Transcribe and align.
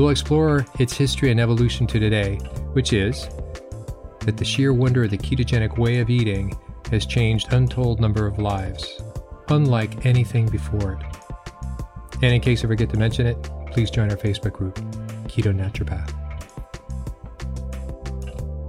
We'll 0.00 0.08
explore 0.08 0.64
its 0.78 0.96
history 0.96 1.30
and 1.30 1.38
evolution 1.38 1.86
to 1.88 2.00
today, 2.00 2.36
which 2.72 2.94
is 2.94 3.28
that 4.20 4.38
the 4.38 4.46
sheer 4.46 4.72
wonder 4.72 5.04
of 5.04 5.10
the 5.10 5.18
ketogenic 5.18 5.76
way 5.76 5.98
of 5.98 6.08
eating 6.08 6.58
has 6.90 7.04
changed 7.04 7.52
untold 7.52 8.00
number 8.00 8.26
of 8.26 8.38
lives, 8.38 9.02
unlike 9.48 10.06
anything 10.06 10.46
before 10.46 10.94
it. 10.94 11.02
And 12.22 12.32
in 12.32 12.40
case 12.40 12.64
I 12.64 12.68
forget 12.68 12.88
to 12.88 12.96
mention 12.96 13.26
it, 13.26 13.42
please 13.72 13.90
join 13.90 14.10
our 14.10 14.16
Facebook 14.16 14.54
group, 14.54 14.76
Keto 15.28 15.54
Naturopath. 15.54 16.14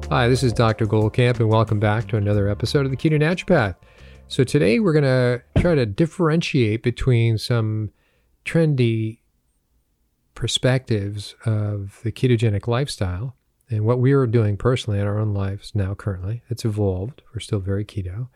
Hi, 0.10 0.28
this 0.28 0.44
is 0.44 0.52
Dr. 0.52 0.86
Goldkamp, 0.86 1.40
and 1.40 1.48
welcome 1.48 1.80
back 1.80 2.10
to 2.10 2.18
another 2.18 2.50
episode 2.50 2.84
of 2.84 2.92
the 2.92 2.98
Keto 2.98 3.18
Naturopath. 3.18 3.78
So 4.28 4.44
today 4.44 4.80
we're 4.80 4.92
going 4.92 5.06
to 5.06 5.42
try 5.62 5.76
to 5.76 5.86
differentiate 5.86 6.84
between 6.84 7.38
some 7.38 7.92
trendy 8.44 9.21
perspectives 10.36 11.36
of 11.46 12.00
the 12.04 12.12
ketogenic 12.12 12.68
lifestyle 12.68 13.36
and 13.70 13.86
what 13.86 14.00
we 14.00 14.12
are 14.12 14.28
doing 14.28 14.58
personally 14.58 15.00
in 15.00 15.08
our 15.08 15.20
own 15.20 15.34
lives 15.34 15.74
now 15.74 15.94
currently. 15.94 16.42
It's 16.50 16.66
evolved. 16.66 17.22
We're 17.34 17.40
still 17.40 17.60
very 17.60 17.86
keto, 17.86 18.28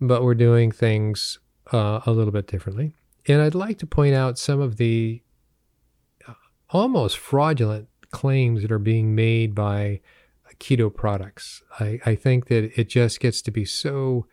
but 0.00 0.22
we're 0.22 0.34
doing 0.34 0.72
things 0.72 1.38
uh, 1.72 2.00
a 2.06 2.10
little 2.12 2.32
bit 2.32 2.46
differently. 2.46 2.94
And 3.26 3.40
I'd 3.40 3.54
like 3.54 3.78
to 3.78 3.86
point 3.86 4.14
out 4.14 4.38
some 4.38 4.60
of 4.60 4.76
the 4.76 5.22
uh, 6.28 6.34
almost 6.70 7.18
fraudulent 7.18 7.88
claims 8.10 8.62
that 8.62 8.72
are 8.72 8.78
being 8.78 9.14
made 9.14 9.54
by 9.54 10.00
keto 10.58 10.94
products. 10.94 11.62
I, 11.80 12.00
I 12.06 12.14
think 12.14 12.46
that 12.46 12.78
it 12.78 12.88
just 12.88 13.20
gets 13.20 13.42
to 13.42 13.50
be 13.50 13.64
so 13.64 14.26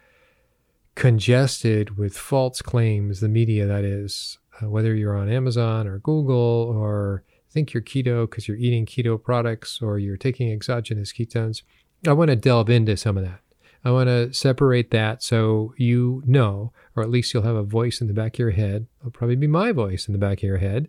congested 0.95 1.97
with 1.97 2.17
false 2.17 2.61
claims, 2.61 3.19
the 3.19 3.29
media 3.29 3.65
that 3.65 3.83
is, 3.83 4.37
uh, 4.61 4.69
whether 4.69 4.95
you're 4.95 5.17
on 5.17 5.29
Amazon 5.29 5.87
or 5.87 5.99
Google 5.99 6.73
or 6.75 7.23
think 7.51 7.73
you're 7.73 7.83
keto 7.83 8.29
because 8.29 8.47
you're 8.47 8.57
eating 8.57 8.85
keto 8.85 9.21
products 9.21 9.81
or 9.81 9.99
you're 9.99 10.17
taking 10.17 10.51
exogenous 10.51 11.11
ketones. 11.11 11.63
I 12.07 12.13
want 12.13 12.29
to 12.29 12.35
delve 12.35 12.69
into 12.69 12.97
some 12.97 13.17
of 13.17 13.23
that. 13.23 13.41
I 13.83 13.91
want 13.91 14.07
to 14.07 14.31
separate 14.33 14.91
that 14.91 15.23
so 15.23 15.73
you 15.77 16.21
know, 16.25 16.71
or 16.95 17.03
at 17.03 17.09
least 17.09 17.33
you'll 17.33 17.43
have 17.43 17.55
a 17.55 17.63
voice 17.63 17.99
in 17.99 18.07
the 18.07 18.13
back 18.13 18.35
of 18.35 18.39
your 18.39 18.51
head. 18.51 18.87
It'll 18.99 19.11
probably 19.11 19.35
be 19.35 19.47
my 19.47 19.71
voice 19.71 20.07
in 20.07 20.13
the 20.13 20.19
back 20.19 20.39
of 20.39 20.43
your 20.43 20.59
head 20.59 20.87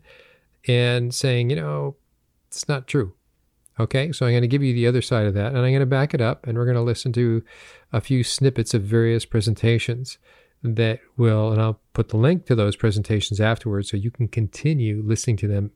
and 0.69 1.15
saying, 1.15 1.51
you 1.51 1.57
know, 1.57 1.97
it's 2.49 2.69
not 2.69 2.87
true. 2.87 3.15
Okay, 3.81 4.13
so 4.13 4.27
I'm 4.27 4.33
going 4.33 4.43
to 4.43 4.49
give 4.49 4.63
you 4.63 4.75
the 4.75 4.87
other 4.87 5.01
side 5.01 5.27
of 5.27 5.35
that 5.35 5.49
and 5.49 5.59
I'm 5.59 5.73
going 5.73 5.81
to 5.81 5.87
back 5.87 6.13
it 6.13 6.21
up 6.21 6.47
and 6.47 6.57
we're 6.57 6.67
going 6.67 6.77
to 6.77 6.83
listen 6.83 7.13
to 7.15 7.43
a 7.93 8.01
few 8.01 8.23
snippets 8.23 8.75
of 8.75 8.83
various 8.83 9.25
presentations 9.25 10.19
that 10.63 11.01
will, 11.17 11.51
and 11.51 11.61
I'll 11.61 11.81
put 11.93 12.09
the 12.09 12.17
link 12.17 12.47
to 12.47 12.55
those 12.55 12.77
presentations 12.77 13.41
afterwards 13.41 13.91
so 13.91 13.97
you 13.97 14.11
can 14.11 14.29
continue 14.29 15.03
listening 15.05 15.37
to 15.39 15.49
them 15.49 15.73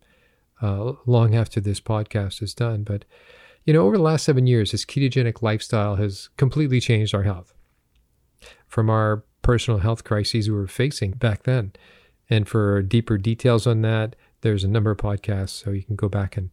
uh, 0.62 0.92
long 1.04 1.34
after 1.34 1.60
this 1.60 1.80
podcast 1.80 2.42
is 2.42 2.54
done. 2.54 2.82
But, 2.82 3.04
you 3.64 3.72
know, 3.72 3.86
over 3.86 3.96
the 3.96 4.02
last 4.02 4.24
seven 4.24 4.46
years, 4.46 4.72
this 4.72 4.84
ketogenic 4.84 5.42
lifestyle 5.42 5.96
has 5.96 6.28
completely 6.36 6.80
changed 6.80 7.14
our 7.14 7.24
health 7.24 7.52
from 8.66 8.90
our 8.90 9.24
personal 9.42 9.80
health 9.80 10.04
crises 10.04 10.48
we 10.48 10.56
were 10.56 10.66
facing 10.66 11.12
back 11.12 11.44
then. 11.44 11.72
And 12.28 12.48
for 12.48 12.82
deeper 12.82 13.18
details 13.18 13.66
on 13.66 13.82
that, 13.82 14.16
there's 14.40 14.64
a 14.64 14.68
number 14.68 14.90
of 14.90 14.98
podcasts, 14.98 15.50
so 15.50 15.70
you 15.70 15.82
can 15.82 15.96
go 15.96 16.08
back 16.08 16.36
and 16.36 16.50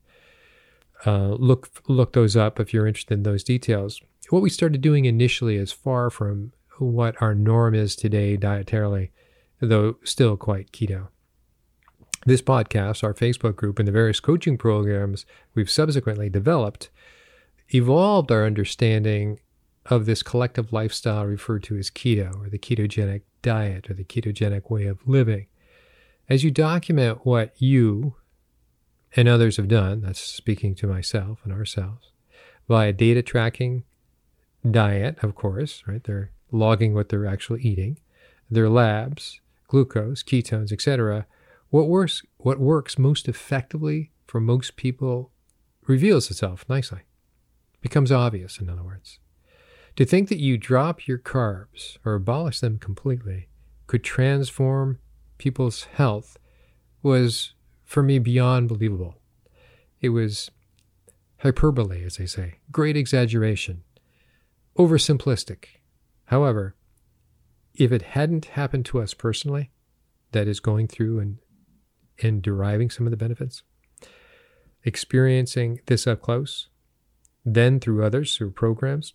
uh, 1.05 1.29
look 1.33 1.81
look 1.87 2.13
those 2.13 2.35
up 2.37 2.59
if 2.59 2.73
you're 2.73 2.87
interested 2.87 3.15
in 3.15 3.23
those 3.23 3.43
details. 3.43 3.99
What 4.29 4.41
we 4.41 4.49
started 4.49 4.81
doing 4.81 5.05
initially 5.05 5.57
is 5.57 5.71
far 5.71 6.09
from 6.09 6.53
what 6.79 7.21
our 7.21 7.35
norm 7.35 7.75
is 7.75 7.95
today 7.95 8.37
dietarily, 8.37 9.09
though 9.67 9.97
still 10.03 10.37
quite 10.37 10.71
keto. 10.71 11.07
This 12.25 12.41
podcast, 12.41 13.03
our 13.03 13.13
Facebook 13.13 13.55
group, 13.55 13.79
and 13.79 13.87
the 13.87 13.91
various 13.91 14.19
coaching 14.19 14.57
programs 14.57 15.25
we've 15.55 15.69
subsequently 15.69 16.29
developed 16.29 16.89
evolved 17.69 18.31
our 18.31 18.45
understanding 18.45 19.39
of 19.87 20.05
this 20.05 20.23
collective 20.23 20.71
lifestyle 20.71 21.25
referred 21.25 21.63
to 21.63 21.77
as 21.77 21.89
keto 21.89 22.45
or 22.45 22.49
the 22.49 22.59
ketogenic 22.59 23.21
diet 23.41 23.89
or 23.89 23.93
the 23.93 24.05
ketogenic 24.05 24.69
way 24.69 24.85
of 24.85 25.05
living. 25.05 25.47
As 26.29 26.43
you 26.43 26.51
document 26.51 27.25
what 27.25 27.53
you 27.61 28.15
and 29.15 29.27
others 29.27 29.57
have 29.57 29.67
done, 29.67 30.01
that's 30.01 30.21
speaking 30.21 30.75
to 30.75 30.87
myself 30.87 31.39
and 31.43 31.51
ourselves, 31.51 32.11
via 32.67 32.93
data 32.93 33.21
tracking, 33.21 33.83
diet, 34.69 35.17
of 35.21 35.35
course, 35.35 35.83
right? 35.85 36.03
They're 36.03 36.31
logging 36.51 36.93
what 36.93 37.09
they're 37.09 37.27
actually 37.27 37.61
eating, 37.61 37.99
their 38.49 38.69
labs, 38.69 39.41
glucose, 39.73 40.21
ketones, 40.21 40.71
etc. 40.71 41.25
What 41.71 41.87
works 41.87 42.21
what 42.37 42.59
works 42.59 42.99
most 42.99 43.27
effectively 43.27 44.11
for 44.27 44.39
most 44.39 44.75
people 44.75 45.31
reveals 45.87 46.29
itself 46.29 46.63
nicely. 46.69 46.99
Becomes 47.81 48.11
obvious, 48.11 48.59
in 48.59 48.69
other 48.69 48.83
words. 48.83 49.17
To 49.95 50.05
think 50.05 50.29
that 50.29 50.37
you 50.37 50.59
drop 50.59 51.07
your 51.07 51.17
carbs 51.17 51.97
or 52.05 52.13
abolish 52.13 52.59
them 52.59 52.77
completely 52.77 53.47
could 53.87 54.03
transform 54.03 54.99
people's 55.39 55.85
health 55.85 56.37
was, 57.01 57.53
for 57.83 58.03
me, 58.03 58.19
beyond 58.19 58.69
believable. 58.69 59.15
It 60.01 60.09
was 60.09 60.51
hyperbole, 61.39 62.05
as 62.05 62.17
they 62.17 62.27
say, 62.27 62.59
great 62.71 62.95
exaggeration, 62.95 63.81
oversimplistic, 64.77 65.65
However, 66.25 66.75
if 67.75 67.91
it 67.91 68.01
hadn't 68.01 68.45
happened 68.45 68.85
to 68.85 69.01
us 69.01 69.13
personally, 69.13 69.71
that 70.31 70.47
is 70.47 70.59
going 70.59 70.87
through 70.87 71.19
and, 71.19 71.37
and 72.21 72.41
deriving 72.41 72.89
some 72.89 73.07
of 73.07 73.11
the 73.11 73.17
benefits, 73.17 73.63
experiencing 74.83 75.79
this 75.85 76.05
up 76.05 76.21
close, 76.21 76.69
then 77.45 77.79
through 77.79 78.03
others, 78.03 78.35
through 78.35 78.51
programs, 78.51 79.13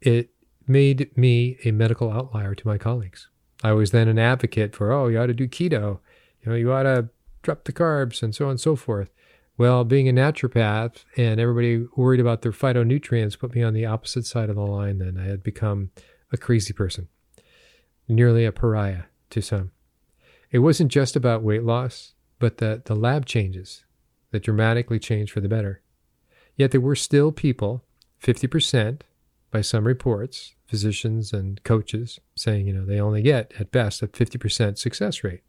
it 0.00 0.30
made 0.66 1.16
me 1.16 1.58
a 1.64 1.70
medical 1.70 2.10
outlier 2.10 2.54
to 2.54 2.66
my 2.66 2.78
colleagues. 2.78 3.28
I 3.62 3.72
was 3.72 3.90
then 3.90 4.08
an 4.08 4.18
advocate 4.18 4.74
for, 4.74 4.92
oh, 4.92 5.08
you 5.08 5.18
ought 5.18 5.26
to 5.26 5.34
do 5.34 5.48
keto, 5.48 6.00
you 6.42 6.50
know, 6.50 6.54
you 6.54 6.72
ought 6.72 6.82
to 6.82 7.08
drop 7.42 7.64
the 7.64 7.72
carbs 7.72 8.22
and 8.22 8.34
so 8.34 8.46
on 8.46 8.52
and 8.52 8.60
so 8.60 8.76
forth. 8.76 9.10
Well, 9.58 9.84
being 9.84 10.08
a 10.08 10.12
naturopath 10.12 11.04
and 11.16 11.40
everybody 11.40 11.86
worried 11.96 12.20
about 12.20 12.42
their 12.42 12.52
phytonutrients 12.52 13.38
put 13.38 13.54
me 13.54 13.62
on 13.62 13.72
the 13.72 13.86
opposite 13.86 14.26
side 14.26 14.50
of 14.50 14.56
the 14.56 14.62
line. 14.62 14.98
Then 14.98 15.16
I 15.18 15.24
had 15.24 15.42
become 15.42 15.90
a 16.36 16.38
crazy 16.38 16.72
person, 16.72 17.08
nearly 18.06 18.44
a 18.44 18.52
pariah 18.52 19.04
to 19.30 19.40
some. 19.40 19.72
It 20.50 20.60
wasn't 20.60 20.92
just 20.92 21.16
about 21.16 21.42
weight 21.42 21.64
loss, 21.64 22.14
but 22.38 22.58
the, 22.58 22.82
the 22.84 22.94
lab 22.94 23.26
changes 23.26 23.84
that 24.30 24.42
dramatically 24.42 24.98
changed 24.98 25.32
for 25.32 25.40
the 25.40 25.48
better. 25.48 25.82
Yet 26.54 26.70
there 26.70 26.80
were 26.80 26.94
still 26.94 27.32
people, 27.32 27.84
50% 28.22 29.00
by 29.50 29.60
some 29.60 29.86
reports, 29.86 30.54
physicians 30.66 31.32
and 31.32 31.62
coaches, 31.64 32.20
saying, 32.34 32.66
you 32.66 32.72
know, 32.72 32.84
they 32.84 33.00
only 33.00 33.22
get 33.22 33.52
at 33.58 33.70
best 33.70 34.02
a 34.02 34.08
50% 34.08 34.78
success 34.78 35.24
rate. 35.24 35.42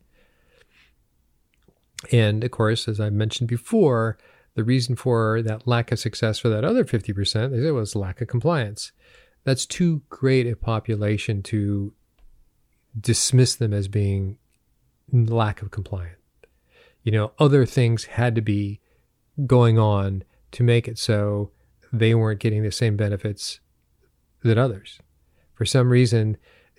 And 2.11 2.43
of 2.43 2.51
course, 2.51 2.87
as 2.87 2.99
I 2.99 3.09
mentioned 3.09 3.49
before, 3.49 4.17
the 4.55 4.63
reason 4.63 4.95
for 4.95 5.41
that 5.43 5.67
lack 5.67 5.91
of 5.91 5.99
success 5.99 6.39
for 6.39 6.49
that 6.49 6.65
other 6.65 6.83
50%, 6.83 7.51
they 7.51 7.61
say 7.61 7.71
was 7.71 7.95
lack 7.95 8.21
of 8.21 8.27
compliance. 8.27 8.91
That's 9.47 9.65
too 9.65 10.01
great 10.09 10.45
a 10.45 10.57
population 10.57 11.41
to 11.43 11.93
dismiss 12.99 13.55
them 13.55 13.73
as 13.73 13.87
being 13.87 14.39
lack 15.09 15.61
of 15.61 15.71
compliance. 15.71 16.17
You 17.01 17.13
know, 17.13 17.31
other 17.39 17.65
things 17.65 18.03
had 18.03 18.35
to 18.35 18.41
be 18.41 18.81
going 19.45 19.79
on 19.79 20.25
to 20.51 20.63
make 20.63 20.85
it 20.89 20.99
so 20.99 21.51
they 21.93 22.13
weren't 22.13 22.41
getting 22.41 22.61
the 22.61 22.73
same 22.73 22.97
benefits 22.97 23.61
that 24.43 24.57
others. 24.57 24.99
For 25.53 25.63
some 25.63 25.91
reason, 25.91 26.35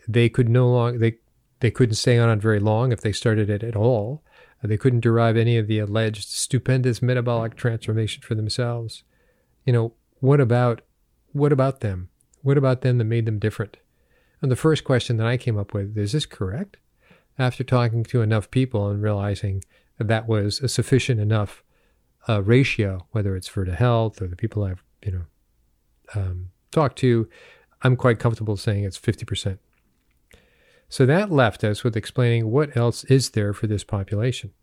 they 0.06 0.28
could 0.28 0.50
no 0.50 0.68
longer 0.68 0.98
they 0.98 1.14
they 1.60 1.70
couldn't 1.70 1.94
stay 1.94 2.18
on 2.18 2.28
it 2.28 2.42
very 2.42 2.60
long 2.60 2.92
if 2.92 3.00
they 3.00 3.12
started 3.12 3.48
it 3.48 3.62
at 3.62 3.76
all. 3.76 4.22
They 4.62 4.76
couldn't 4.76 5.00
derive 5.00 5.38
any 5.38 5.56
of 5.56 5.68
the 5.68 5.78
alleged 5.78 6.28
stupendous 6.28 7.00
metabolic 7.00 7.56
transformation 7.56 8.22
for 8.22 8.34
themselves. 8.34 9.04
You 9.64 9.72
know, 9.72 9.94
what 10.20 10.38
about 10.38 10.82
what 11.32 11.50
about 11.50 11.80
them? 11.80 12.10
What 12.48 12.56
about 12.56 12.80
them 12.80 12.96
that 12.96 13.04
made 13.04 13.26
them 13.26 13.38
different? 13.38 13.76
And 14.40 14.50
the 14.50 14.56
first 14.56 14.82
question 14.82 15.18
that 15.18 15.26
I 15.26 15.36
came 15.36 15.58
up 15.58 15.74
with 15.74 15.98
is 15.98 16.12
this 16.12 16.24
correct? 16.24 16.78
After 17.38 17.62
talking 17.62 18.04
to 18.04 18.22
enough 18.22 18.50
people 18.50 18.88
and 18.88 19.02
realizing 19.02 19.64
that, 19.98 20.08
that 20.08 20.26
was 20.26 20.58
a 20.60 20.68
sufficient 20.68 21.20
enough 21.20 21.62
uh, 22.26 22.42
ratio, 22.42 23.06
whether 23.10 23.36
it's 23.36 23.48
for 23.48 23.66
the 23.66 23.74
health 23.74 24.22
or 24.22 24.28
the 24.28 24.34
people 24.34 24.64
I've 24.64 24.82
you 25.04 25.12
know 25.12 25.24
um, 26.14 26.48
talked 26.70 26.96
to, 27.00 27.28
I'm 27.82 27.96
quite 27.96 28.18
comfortable 28.18 28.56
saying 28.56 28.84
it's 28.84 28.98
50%. 28.98 29.58
So 30.88 31.04
that 31.04 31.30
left 31.30 31.62
us 31.64 31.84
with 31.84 31.98
explaining 31.98 32.50
what 32.50 32.74
else 32.74 33.04
is 33.04 33.28
there 33.32 33.52
for 33.52 33.66
this 33.66 33.84
population. 33.84 34.54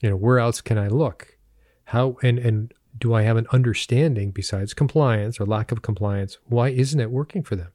You 0.00 0.10
know, 0.10 0.16
where 0.16 0.38
else 0.38 0.60
can 0.60 0.78
I 0.78 0.86
look? 0.86 1.38
How 1.86 2.18
and 2.22 2.38
and 2.38 2.72
do 2.98 3.14
I 3.14 3.22
have 3.22 3.36
an 3.36 3.46
understanding 3.52 4.30
besides 4.30 4.74
compliance 4.74 5.40
or 5.40 5.46
lack 5.46 5.72
of 5.72 5.82
compliance? 5.82 6.38
Why 6.44 6.68
isn't 6.68 7.00
it 7.00 7.10
working 7.10 7.42
for 7.42 7.56
them? 7.56 7.72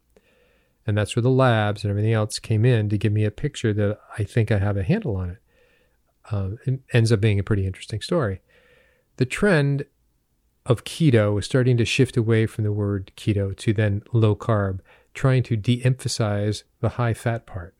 And 0.86 0.98
that's 0.98 1.16
where 1.16 1.24
the 1.24 1.30
labs 1.30 1.84
and 1.84 1.92
everything 1.92 2.14
else 2.14 2.40
came 2.40 2.64
in 2.64 2.90
to 2.90 2.98
give 2.98 3.12
me 3.12 3.26
a 3.26 3.32
picture 3.32 3.74
that 3.74 4.00
I 4.18 4.24
think 4.24 4.52
I 4.52 4.60
have 4.60 4.78
a 4.78 4.84
handle 4.84 5.18
on 5.18 5.32
it. 5.32 5.38
Uh, 6.32 6.50
it 6.66 6.80
ends 6.94 7.12
up 7.12 7.20
being 7.20 7.40
a 7.40 7.44
pretty 7.44 7.66
interesting 7.66 8.02
story. 8.02 8.42
The 9.18 9.26
trend 9.26 9.86
of 10.66 10.84
keto 10.84 11.38
is 11.40 11.46
starting 11.46 11.78
to 11.78 11.86
shift 11.86 12.18
away 12.18 12.46
from 12.46 12.64
the 12.64 12.72
word 12.72 13.12
keto 13.16 13.56
to 13.58 13.74
then 13.74 14.04
low 14.14 14.36
carb 14.36 14.80
trying 15.14 15.42
to 15.42 15.58
de 15.58 15.84
emphasize 15.84 16.64
the 16.80 16.90
high 16.90 17.14
fat 17.14 17.46
part 17.46 17.74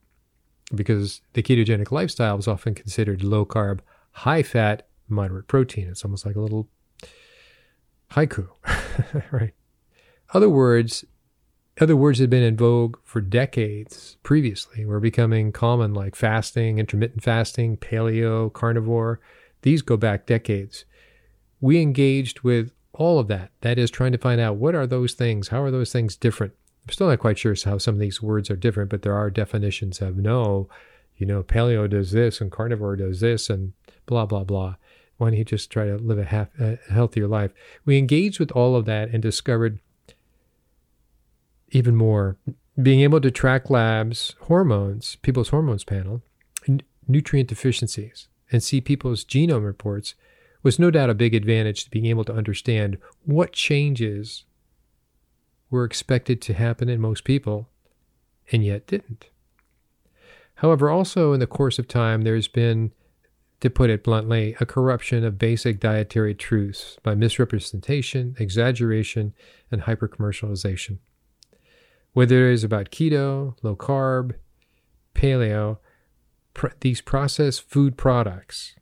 because 0.74 1.22
the 1.34 1.44
ketogenic 1.44 1.92
lifestyle 1.92 2.38
is 2.40 2.48
often 2.48 2.74
considered 2.74 3.24
low 3.24 3.46
carb, 3.46 3.80
high 4.12 4.44
fat, 4.44 4.88
moderate 5.08 5.48
protein. 5.48 5.88
It's 5.88 6.04
almost 6.04 6.26
like 6.26 6.36
a 6.36 6.42
little 6.42 6.68
haiku, 8.12 8.48
right? 9.32 9.54
Other 10.34 10.50
words, 10.50 11.06
other 11.80 11.96
words 11.96 12.20
had 12.20 12.30
been 12.30 12.44
in 12.44 12.58
vogue 12.58 12.98
for 13.04 13.22
decades 13.22 14.18
previously 14.24 14.86
were 14.86 15.00
becoming 15.00 15.52
common, 15.52 15.94
like 15.94 16.16
fasting, 16.16 16.80
intermittent 16.80 17.24
fasting, 17.24 17.78
paleo, 17.78 18.52
carnivore. 18.52 19.20
These 19.62 19.82
go 19.82 19.98
back 19.98 20.26
decades. 20.26 20.86
We 21.62 21.82
engaged 21.82 22.42
with 22.42 22.72
all 22.94 23.20
of 23.20 23.28
that. 23.28 23.52
That 23.62 23.78
is, 23.78 23.92
trying 23.92 24.12
to 24.12 24.18
find 24.18 24.42
out 24.42 24.58
what 24.58 24.76
are 24.76 24.88
those 24.88 25.14
things? 25.14 25.50
How 25.50 25.62
are 25.62 25.72
those 25.72 25.92
things 25.92 26.16
different? 26.16 26.54
I'm 26.88 26.94
still 26.94 27.08
not 27.08 27.20
quite 27.20 27.38
sure 27.38 27.56
how 27.64 27.78
some 27.78 27.96
of 27.96 28.00
these 28.00 28.22
words 28.22 28.50
are 28.50 28.56
different, 28.56 28.90
but 28.90 29.04
there 29.04 29.14
are 29.14 29.30
definitions 29.30 30.02
of 30.02 30.18
no, 30.18 30.70
you 31.18 31.26
know, 31.26 31.44
paleo 31.44 31.90
does 31.90 32.12
this 32.12 32.42
and 32.42 32.52
carnivore 32.52 32.96
does 32.96 33.20
this 33.20 33.50
and 33.50 33.74
blah, 34.06 34.26
blah, 34.26 34.44
blah. 34.44 34.76
Why 35.18 35.30
don't 35.30 35.40
you 35.40 35.46
just 35.46 35.72
try 35.72 35.86
to 35.86 35.98
live 35.98 36.20
a, 36.20 36.26
half, 36.26 36.50
a 36.60 36.78
healthier 36.92 37.28
life? 37.28 37.52
We 37.86 37.98
engaged 37.98 38.40
with 38.40 38.52
all 38.52 38.76
of 38.76 38.86
that 38.86 39.10
and 39.10 39.22
discovered 39.22 39.80
even 41.72 41.96
more 41.96 42.38
being 42.82 43.02
able 43.02 43.20
to 43.22 43.32
track 43.32 43.70
labs, 43.70 44.36
hormones, 44.42 45.16
people's 45.18 45.50
hormones 45.50 45.84
panel, 45.84 46.22
nutrient 47.08 47.50
deficiencies, 47.50 48.28
and 48.52 48.62
see 48.62 48.82
people's 48.82 49.26
genome 49.26 49.66
reports 49.66 50.14
was 50.62 50.80
no 50.80 50.92
doubt 50.92 51.10
a 51.10 51.16
big 51.16 51.34
advantage 51.34 51.84
to 51.84 51.90
being 51.90 52.06
able 52.06 52.24
to 52.26 52.34
understand 52.34 52.98
what 53.26 53.54
changes 53.54 54.46
were 55.70 55.84
expected 55.84 56.42
to 56.42 56.54
happen 56.54 56.88
in 56.88 57.02
most 57.02 57.24
people 57.24 57.70
and 58.52 58.64
yet 58.64 58.88
didn't. 58.88 59.28
However, 60.56 60.90
also 60.90 61.34
in 61.34 61.40
the 61.40 61.48
course 61.48 61.80
of 61.80 61.88
time, 61.88 62.22
there's 62.24 62.48
been, 62.48 62.92
to 63.60 63.70
put 63.70 63.90
it 63.90 64.04
bluntly, 64.04 64.56
a 64.60 64.66
corruption 64.66 65.24
of 65.24 65.40
basic 65.40 65.80
dietary 65.80 66.36
truths 66.36 66.98
by 67.02 67.16
misrepresentation, 67.16 68.36
exaggeration, 68.40 69.34
and 69.72 69.84
hypercommercialization. 69.84 71.00
Whether 72.14 72.50
it 72.50 72.54
is 72.54 72.64
about 72.64 72.92
keto, 72.92 73.56
low 73.64 73.76
carb, 73.76 74.36
paleo, 75.16 75.80
pr- 76.54 76.68
these 76.82 77.02
processed 77.02 77.68
food 77.70 77.98
products, 77.98 78.76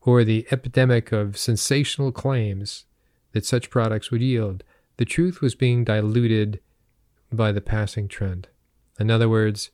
or 0.00 0.24
the 0.24 0.46
epidemic 0.50 1.12
of 1.12 1.36
sensational 1.36 2.10
claims 2.10 2.86
that 3.32 3.44
such 3.44 3.70
products 3.70 4.10
would 4.10 4.22
yield, 4.22 4.64
the 4.96 5.04
truth 5.04 5.40
was 5.40 5.54
being 5.54 5.84
diluted 5.84 6.60
by 7.32 7.52
the 7.52 7.60
passing 7.60 8.08
trend. 8.08 8.48
In 8.98 9.10
other 9.10 9.28
words, 9.28 9.70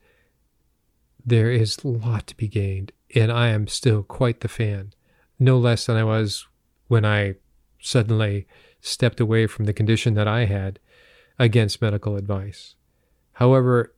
there 1.25 1.51
is 1.51 1.79
a 1.79 1.89
lot 1.89 2.27
to 2.29 2.37
be 2.37 2.49
gained, 2.49 2.93
and 3.17 3.33
I 3.33 3.49
am 3.49 3.67
still 3.67 4.03
quite 4.03 4.41
the 4.41 4.49
fan, 4.49 4.93
no 5.39 5.59
less 5.59 5.87
than 5.87 5.97
I 5.97 6.05
was 6.05 6.47
when 6.89 7.05
I 7.05 7.37
suddenly 7.81 8.47
stepped 8.81 9.21
away 9.21 9.47
from 9.47 9.65
the 9.65 9.73
condition 9.73 10.15
that 10.15 10.29
I 10.29 10.45
had 10.45 10.79
against 11.39 11.83
medical 11.83 12.17
advice. 12.17 12.75
However, 13.33 13.95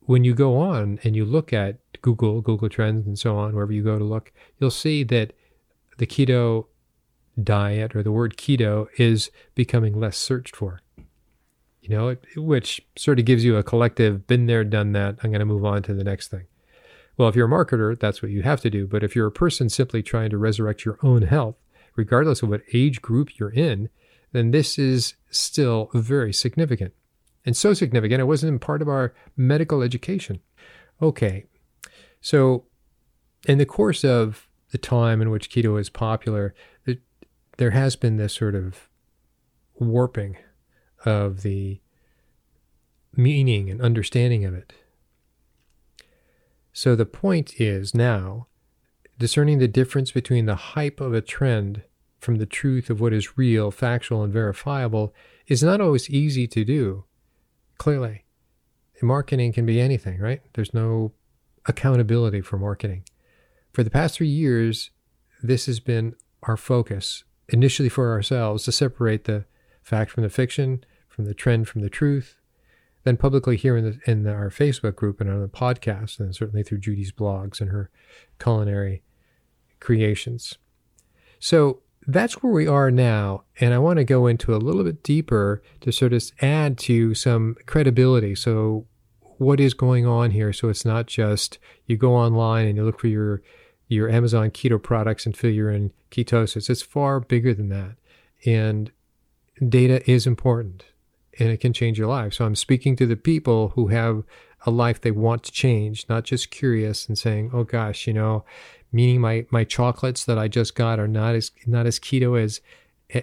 when 0.00 0.24
you 0.24 0.34
go 0.34 0.56
on 0.56 0.98
and 1.04 1.14
you 1.14 1.24
look 1.24 1.52
at 1.52 1.78
Google, 2.00 2.40
Google 2.40 2.70
Trends, 2.70 3.06
and 3.06 3.18
so 3.18 3.36
on, 3.36 3.54
wherever 3.54 3.72
you 3.72 3.82
go 3.82 3.98
to 3.98 4.04
look, 4.04 4.32
you'll 4.58 4.70
see 4.70 5.04
that 5.04 5.34
the 5.98 6.06
keto 6.06 6.66
diet 7.42 7.94
or 7.94 8.02
the 8.02 8.12
word 8.12 8.36
keto 8.36 8.88
is 8.98 9.30
becoming 9.54 10.00
less 10.00 10.16
searched 10.16 10.56
for. 10.56 10.80
You 11.82 11.90
know, 11.90 12.16
which 12.36 12.80
sort 12.96 13.18
of 13.18 13.24
gives 13.24 13.44
you 13.44 13.56
a 13.56 13.62
collective, 13.62 14.26
been 14.26 14.46
there, 14.46 14.64
done 14.64 14.92
that. 14.92 15.16
I'm 15.22 15.30
going 15.30 15.40
to 15.40 15.46
move 15.46 15.64
on 15.64 15.82
to 15.84 15.94
the 15.94 16.04
next 16.04 16.28
thing. 16.28 16.46
Well, 17.18 17.28
if 17.28 17.36
you're 17.36 17.48
a 17.48 17.50
marketer, 17.50 17.98
that's 17.98 18.22
what 18.22 18.30
you 18.30 18.42
have 18.42 18.60
to 18.62 18.70
do. 18.70 18.86
But 18.86 19.02
if 19.02 19.14
you're 19.14 19.26
a 19.26 19.32
person 19.32 19.68
simply 19.68 20.02
trying 20.02 20.30
to 20.30 20.38
resurrect 20.38 20.84
your 20.84 20.98
own 21.02 21.22
health, 21.22 21.56
regardless 21.96 22.42
of 22.42 22.48
what 22.48 22.62
age 22.72 23.02
group 23.02 23.38
you're 23.38 23.50
in, 23.50 23.90
then 24.32 24.52
this 24.52 24.78
is 24.78 25.14
still 25.28 25.90
very 25.92 26.32
significant. 26.32 26.94
And 27.44 27.56
so 27.56 27.74
significant, 27.74 28.20
it 28.20 28.24
wasn't 28.24 28.60
part 28.60 28.82
of 28.82 28.88
our 28.88 29.14
medical 29.36 29.82
education. 29.82 30.40
Okay, 31.02 31.44
so 32.20 32.66
in 33.46 33.58
the 33.58 33.66
course 33.66 34.04
of 34.04 34.48
the 34.70 34.78
time 34.78 35.20
in 35.20 35.30
which 35.30 35.50
keto 35.50 35.80
is 35.80 35.90
popular, 35.90 36.54
there 37.56 37.70
has 37.70 37.96
been 37.96 38.16
this 38.16 38.34
sort 38.34 38.54
of 38.54 38.88
warping 39.74 40.36
of 41.04 41.42
the 41.42 41.80
meaning 43.16 43.70
and 43.70 43.80
understanding 43.80 44.44
of 44.44 44.54
it. 44.54 44.72
So 46.78 46.94
the 46.94 47.06
point 47.06 47.60
is 47.60 47.92
now 47.92 48.46
discerning 49.18 49.58
the 49.58 49.66
difference 49.66 50.12
between 50.12 50.46
the 50.46 50.54
hype 50.54 51.00
of 51.00 51.12
a 51.12 51.20
trend 51.20 51.82
from 52.20 52.36
the 52.36 52.46
truth 52.46 52.88
of 52.88 53.00
what 53.00 53.12
is 53.12 53.36
real, 53.36 53.72
factual, 53.72 54.22
and 54.22 54.32
verifiable 54.32 55.12
is 55.48 55.60
not 55.60 55.80
always 55.80 56.08
easy 56.08 56.46
to 56.46 56.64
do. 56.64 57.02
Clearly, 57.78 58.26
marketing 59.02 59.52
can 59.52 59.66
be 59.66 59.80
anything, 59.80 60.20
right? 60.20 60.40
There's 60.52 60.72
no 60.72 61.10
accountability 61.66 62.42
for 62.42 62.58
marketing. 62.58 63.02
For 63.72 63.82
the 63.82 63.90
past 63.90 64.14
three 64.14 64.28
years, 64.28 64.92
this 65.42 65.66
has 65.66 65.80
been 65.80 66.14
our 66.44 66.56
focus 66.56 67.24
initially 67.48 67.88
for 67.88 68.12
ourselves 68.12 68.62
to 68.66 68.70
separate 68.70 69.24
the 69.24 69.46
fact 69.82 70.12
from 70.12 70.22
the 70.22 70.30
fiction, 70.30 70.84
from 71.08 71.24
the 71.24 71.34
trend 71.34 71.66
from 71.66 71.80
the 71.80 71.90
truth, 71.90 72.36
then 73.08 73.16
publicly 73.16 73.56
here 73.56 73.76
in, 73.76 73.84
the, 73.84 74.10
in 74.10 74.26
our 74.26 74.50
Facebook 74.50 74.94
group 74.94 75.20
and 75.20 75.30
on 75.30 75.40
the 75.40 75.48
podcast, 75.48 76.20
and 76.20 76.34
certainly 76.34 76.62
through 76.62 76.78
Judy's 76.78 77.10
blogs 77.10 77.60
and 77.60 77.70
her 77.70 77.90
culinary 78.38 79.02
creations. 79.80 80.58
So 81.40 81.80
that's 82.06 82.42
where 82.42 82.52
we 82.52 82.66
are 82.66 82.90
now. 82.90 83.44
And 83.60 83.72
I 83.72 83.78
want 83.78 83.96
to 83.98 84.04
go 84.04 84.26
into 84.26 84.54
a 84.54 84.58
little 84.58 84.84
bit 84.84 85.02
deeper 85.02 85.62
to 85.80 85.90
sort 85.90 86.12
of 86.12 86.22
add 86.40 86.76
to 86.78 87.14
some 87.14 87.56
credibility. 87.66 88.34
So, 88.34 88.86
what 89.38 89.60
is 89.60 89.72
going 89.72 90.04
on 90.04 90.32
here? 90.32 90.52
So, 90.52 90.68
it's 90.68 90.84
not 90.84 91.06
just 91.06 91.58
you 91.86 91.96
go 91.96 92.14
online 92.14 92.66
and 92.66 92.76
you 92.76 92.84
look 92.84 93.00
for 93.00 93.08
your 93.08 93.42
your 93.86 94.10
Amazon 94.10 94.50
keto 94.50 94.82
products 94.82 95.24
and 95.26 95.36
fill 95.36 95.50
you're 95.50 95.70
in 95.70 95.92
ketosis. 96.10 96.68
It's 96.68 96.82
far 96.82 97.20
bigger 97.20 97.54
than 97.54 97.68
that. 97.70 97.96
And 98.44 98.90
data 99.66 100.08
is 100.10 100.26
important 100.26 100.84
and 101.38 101.50
it 101.50 101.60
can 101.60 101.72
change 101.72 101.98
your 101.98 102.08
life. 102.08 102.34
So 102.34 102.44
I'm 102.44 102.56
speaking 102.56 102.96
to 102.96 103.06
the 103.06 103.16
people 103.16 103.70
who 103.70 103.88
have 103.88 104.24
a 104.66 104.70
life 104.70 105.00
they 105.00 105.10
want 105.10 105.44
to 105.44 105.52
change, 105.52 106.06
not 106.08 106.24
just 106.24 106.50
curious 106.50 107.06
and 107.06 107.16
saying, 107.16 107.50
"Oh 107.52 107.64
gosh, 107.64 108.06
you 108.06 108.12
know, 108.12 108.44
meaning 108.92 109.20
my 109.20 109.46
my 109.50 109.64
chocolates 109.64 110.24
that 110.24 110.38
I 110.38 110.48
just 110.48 110.74
got 110.74 110.98
are 110.98 111.08
not 111.08 111.34
as 111.34 111.52
not 111.66 111.86
as 111.86 111.98
keto 111.98 112.40
as 112.40 112.60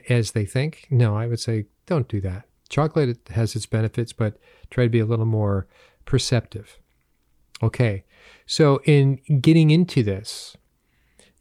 as 0.09 0.31
they 0.31 0.45
think." 0.45 0.87
No, 0.89 1.15
I 1.15 1.27
would 1.27 1.39
say 1.39 1.65
don't 1.85 2.07
do 2.07 2.21
that. 2.21 2.45
Chocolate 2.69 3.19
has 3.29 3.55
its 3.55 3.65
benefits, 3.65 4.13
but 4.13 4.39
try 4.69 4.85
to 4.85 4.89
be 4.89 4.99
a 4.99 5.05
little 5.05 5.25
more 5.25 5.67
perceptive. 6.05 6.79
Okay. 7.61 8.03
So, 8.47 8.81
in 8.85 9.19
getting 9.39 9.71
into 9.71 10.03
this, 10.03 10.55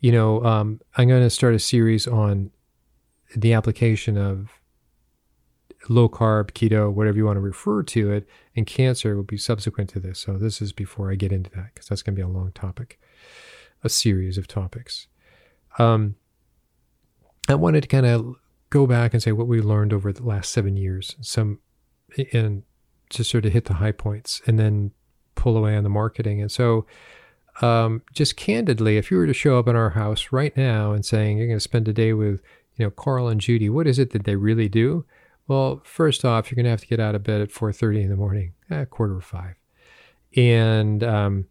you 0.00 0.12
know, 0.12 0.45
um, 0.45 0.81
I'm 0.97 1.09
going 1.09 1.23
to 1.23 1.31
start 1.31 1.54
a 1.54 1.59
series 1.59 2.07
on 2.07 2.50
the 3.35 3.52
application 3.52 4.16
of 4.16 4.50
low 5.88 6.08
carb, 6.08 6.52
keto, 6.52 6.92
whatever 6.92 7.16
you 7.16 7.26
want 7.26 7.36
to 7.36 7.40
refer 7.40 7.82
to 7.82 8.10
it, 8.12 8.28
and 8.56 8.66
cancer 8.66 9.16
will 9.16 9.22
be 9.22 9.36
subsequent 9.36 9.90
to 9.90 10.00
this. 10.00 10.18
So 10.18 10.34
this 10.38 10.62
is 10.62 10.72
before 10.72 11.10
I 11.10 11.14
get 11.14 11.32
into 11.32 11.50
that 11.50 11.74
because 11.74 11.88
that's 11.88 12.02
going 12.02 12.14
to 12.14 12.18
be 12.18 12.28
a 12.28 12.28
long 12.28 12.52
topic, 12.52 12.98
a 13.82 13.88
series 13.88 14.38
of 14.38 14.48
topics. 14.48 15.08
Um, 15.78 16.16
I 17.48 17.54
wanted 17.54 17.82
to 17.82 17.88
kind 17.88 18.06
of 18.06 18.36
go 18.70 18.86
back 18.86 19.12
and 19.12 19.22
say 19.22 19.32
what 19.32 19.46
we 19.46 19.60
learned 19.60 19.92
over 19.92 20.12
the 20.12 20.22
last 20.22 20.52
seven 20.52 20.76
years, 20.76 21.16
some, 21.20 21.60
and 22.32 22.62
just 23.10 23.30
sort 23.30 23.44
of 23.44 23.52
hit 23.52 23.66
the 23.66 23.74
high 23.74 23.92
points, 23.92 24.40
and 24.46 24.58
then 24.58 24.92
pull 25.34 25.56
away 25.56 25.76
on 25.76 25.84
the 25.84 25.90
marketing. 25.90 26.40
And 26.40 26.50
so, 26.50 26.86
um, 27.60 28.02
just 28.12 28.36
candidly, 28.36 28.96
if 28.96 29.10
you 29.10 29.16
were 29.16 29.26
to 29.26 29.34
show 29.34 29.58
up 29.58 29.68
in 29.68 29.76
our 29.76 29.90
house 29.90 30.28
right 30.32 30.56
now 30.56 30.92
and 30.92 31.04
saying 31.04 31.38
you're 31.38 31.46
going 31.46 31.58
to 31.58 31.60
spend 31.60 31.86
a 31.86 31.92
day 31.92 32.12
with, 32.12 32.40
you 32.76 32.84
know, 32.84 32.90
Carl 32.90 33.28
and 33.28 33.40
Judy, 33.40 33.68
what 33.68 33.86
is 33.86 33.98
it 33.98 34.10
that 34.10 34.24
they 34.24 34.36
really 34.36 34.68
do? 34.68 35.04
Well, 35.46 35.82
first 35.84 36.24
off, 36.24 36.50
you're 36.50 36.56
going 36.56 36.64
to 36.64 36.70
have 36.70 36.80
to 36.80 36.86
get 36.86 37.00
out 37.00 37.14
of 37.14 37.22
bed 37.22 37.40
at 37.40 37.50
4:30 37.50 38.04
in 38.04 38.08
the 38.08 38.16
morning, 38.16 38.54
eh, 38.70 38.84
quarter 38.86 39.16
of 39.16 39.24
five, 39.24 39.56
and 40.36 41.04
um, 41.04 41.46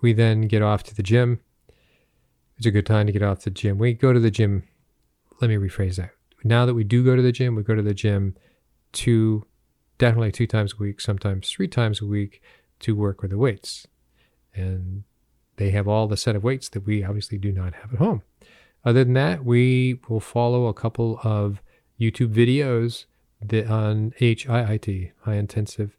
we 0.00 0.12
then 0.12 0.42
get 0.42 0.62
off 0.62 0.82
to 0.84 0.94
the 0.94 1.02
gym. 1.02 1.40
It's 2.56 2.66
a 2.66 2.70
good 2.70 2.86
time 2.86 3.06
to 3.06 3.12
get 3.12 3.22
off 3.22 3.40
to 3.40 3.44
the 3.50 3.54
gym. 3.54 3.78
We 3.78 3.94
go 3.94 4.12
to 4.12 4.20
the 4.20 4.30
gym. 4.30 4.64
Let 5.40 5.48
me 5.48 5.56
rephrase 5.56 5.96
that. 5.96 6.10
Now 6.44 6.66
that 6.66 6.74
we 6.74 6.84
do 6.84 7.04
go 7.04 7.16
to 7.16 7.22
the 7.22 7.32
gym, 7.32 7.54
we 7.54 7.62
go 7.62 7.74
to 7.74 7.82
the 7.82 7.94
gym 7.94 8.36
two, 8.92 9.46
definitely 9.98 10.32
two 10.32 10.46
times 10.46 10.74
a 10.74 10.82
week, 10.82 11.00
sometimes 11.00 11.48
three 11.48 11.68
times 11.68 12.00
a 12.00 12.06
week 12.06 12.42
to 12.80 12.96
work 12.96 13.22
with 13.22 13.30
the 13.30 13.38
weights, 13.38 13.86
and 14.54 15.04
they 15.56 15.70
have 15.70 15.86
all 15.86 16.08
the 16.08 16.16
set 16.16 16.34
of 16.34 16.42
weights 16.42 16.68
that 16.70 16.84
we 16.84 17.04
obviously 17.04 17.38
do 17.38 17.52
not 17.52 17.74
have 17.74 17.92
at 17.92 17.98
home. 17.98 18.22
Other 18.84 19.04
than 19.04 19.14
that, 19.14 19.44
we 19.44 20.00
will 20.08 20.20
follow 20.20 20.66
a 20.66 20.74
couple 20.74 21.20
of 21.22 21.62
YouTube 22.00 22.34
videos 22.34 23.04
the, 23.42 23.66
on 23.66 24.12
HIIT, 24.18 25.12
high 25.22 25.34
intensive 25.34 25.96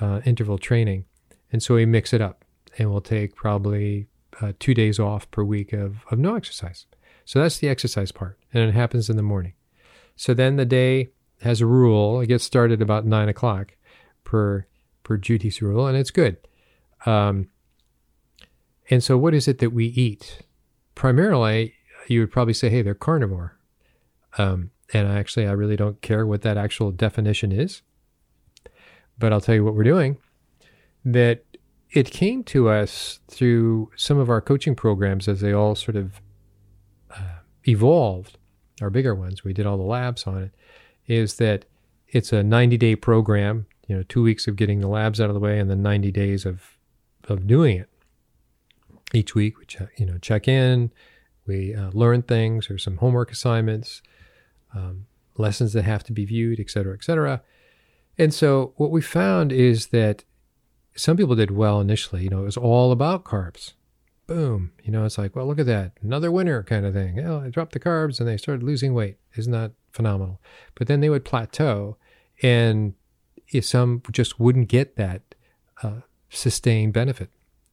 uh, 0.00 0.20
interval 0.24 0.58
training. 0.58 1.04
And 1.52 1.62
so 1.62 1.74
we 1.74 1.86
mix 1.86 2.12
it 2.12 2.20
up 2.20 2.44
and 2.78 2.90
we'll 2.90 3.00
take 3.00 3.34
probably 3.34 4.08
uh, 4.40 4.52
two 4.58 4.74
days 4.74 4.98
off 4.98 5.30
per 5.30 5.42
week 5.42 5.72
of, 5.72 6.04
of 6.10 6.18
no 6.18 6.36
exercise. 6.36 6.86
So 7.24 7.40
that's 7.40 7.58
the 7.58 7.68
exercise 7.68 8.12
part. 8.12 8.38
And 8.52 8.68
it 8.68 8.74
happens 8.74 9.10
in 9.10 9.16
the 9.16 9.22
morning. 9.22 9.54
So 10.16 10.34
then 10.34 10.56
the 10.56 10.64
day 10.64 11.08
has 11.42 11.60
a 11.60 11.66
rule. 11.66 12.20
It 12.20 12.26
gets 12.26 12.44
started 12.44 12.82
about 12.82 13.06
nine 13.06 13.28
o'clock 13.28 13.76
per, 14.24 14.66
per 15.02 15.16
Judy's 15.16 15.62
rule, 15.62 15.86
and 15.86 15.96
it's 15.96 16.10
good. 16.10 16.36
Um, 17.06 17.48
and 18.90 19.02
so 19.02 19.16
what 19.16 19.34
is 19.34 19.46
it 19.46 19.58
that 19.58 19.70
we 19.70 19.86
eat? 19.86 20.42
Primarily, 20.94 21.74
you 22.08 22.20
would 22.20 22.32
probably 22.32 22.54
say, 22.54 22.68
hey, 22.70 22.82
they're 22.82 22.94
carnivore. 22.94 23.58
Um, 24.36 24.70
and 24.92 25.08
actually, 25.08 25.46
I 25.46 25.52
really 25.52 25.76
don't 25.76 26.00
care 26.00 26.26
what 26.26 26.42
that 26.42 26.56
actual 26.56 26.90
definition 26.90 27.52
is. 27.52 27.82
But 29.18 29.32
I'll 29.32 29.40
tell 29.40 29.54
you 29.54 29.64
what 29.64 29.74
we're 29.74 29.84
doing. 29.84 30.16
That 31.04 31.44
it 31.90 32.10
came 32.10 32.44
to 32.44 32.68
us 32.68 33.20
through 33.28 33.90
some 33.96 34.18
of 34.18 34.28
our 34.28 34.40
coaching 34.40 34.74
programs 34.74 35.28
as 35.28 35.40
they 35.40 35.52
all 35.52 35.74
sort 35.74 35.96
of 35.96 36.20
uh, 37.10 37.38
evolved, 37.66 38.38
our 38.80 38.90
bigger 38.90 39.14
ones, 39.14 39.44
we 39.44 39.52
did 39.52 39.66
all 39.66 39.76
the 39.76 39.82
labs 39.82 40.24
on 40.24 40.42
it, 40.42 40.52
is 41.06 41.34
that 41.34 41.64
it's 42.08 42.32
a 42.32 42.42
90 42.42 42.76
day 42.76 42.96
program, 42.96 43.66
you 43.86 43.96
know, 43.96 44.02
two 44.02 44.22
weeks 44.22 44.46
of 44.46 44.56
getting 44.56 44.80
the 44.80 44.88
labs 44.88 45.20
out 45.20 45.30
of 45.30 45.34
the 45.34 45.40
way 45.40 45.58
and 45.58 45.70
then 45.70 45.82
90 45.82 46.10
days 46.12 46.44
of, 46.46 46.78
of 47.24 47.46
doing 47.46 47.78
it. 47.78 47.88
Each 49.14 49.34
week 49.34 49.58
we 49.58 49.66
you 49.96 50.06
know, 50.06 50.18
check 50.18 50.46
in, 50.46 50.92
we 51.46 51.74
uh, 51.74 51.90
learn 51.92 52.22
things 52.22 52.70
or 52.70 52.76
some 52.76 52.98
homework 52.98 53.32
assignments, 53.32 54.02
um, 54.74 55.06
lessons 55.36 55.72
that 55.72 55.84
have 55.84 56.04
to 56.04 56.12
be 56.12 56.24
viewed, 56.24 56.60
et 56.60 56.70
cetera, 56.70 56.94
et 56.94 57.04
cetera. 57.04 57.42
And 58.16 58.34
so 58.34 58.74
what 58.76 58.90
we 58.90 59.00
found 59.00 59.52
is 59.52 59.88
that 59.88 60.24
some 60.96 61.16
people 61.16 61.36
did 61.36 61.52
well 61.52 61.80
initially. 61.80 62.24
You 62.24 62.30
know, 62.30 62.40
it 62.42 62.46
was 62.46 62.56
all 62.56 62.90
about 62.90 63.24
carbs. 63.24 63.74
Boom. 64.26 64.72
You 64.82 64.92
know, 64.92 65.04
it's 65.04 65.16
like, 65.16 65.34
well, 65.34 65.46
look 65.46 65.60
at 65.60 65.66
that. 65.66 65.92
Another 66.02 66.30
winner 66.30 66.62
kind 66.62 66.84
of 66.84 66.92
thing. 66.92 67.20
Oh, 67.20 67.40
I 67.40 67.48
dropped 67.48 67.72
the 67.72 67.80
carbs 67.80 68.18
and 68.18 68.28
they 68.28 68.36
started 68.36 68.62
losing 68.62 68.92
weight. 68.92 69.18
Isn't 69.36 69.52
that 69.52 69.72
phenomenal? 69.92 70.40
But 70.74 70.86
then 70.86 71.00
they 71.00 71.08
would 71.08 71.24
plateau 71.24 71.96
and 72.42 72.94
if 73.48 73.64
some 73.64 74.02
just 74.12 74.38
wouldn't 74.38 74.68
get 74.68 74.96
that 74.96 75.22
uh, 75.82 76.00
sustained 76.28 76.92
benefit. 76.92 77.30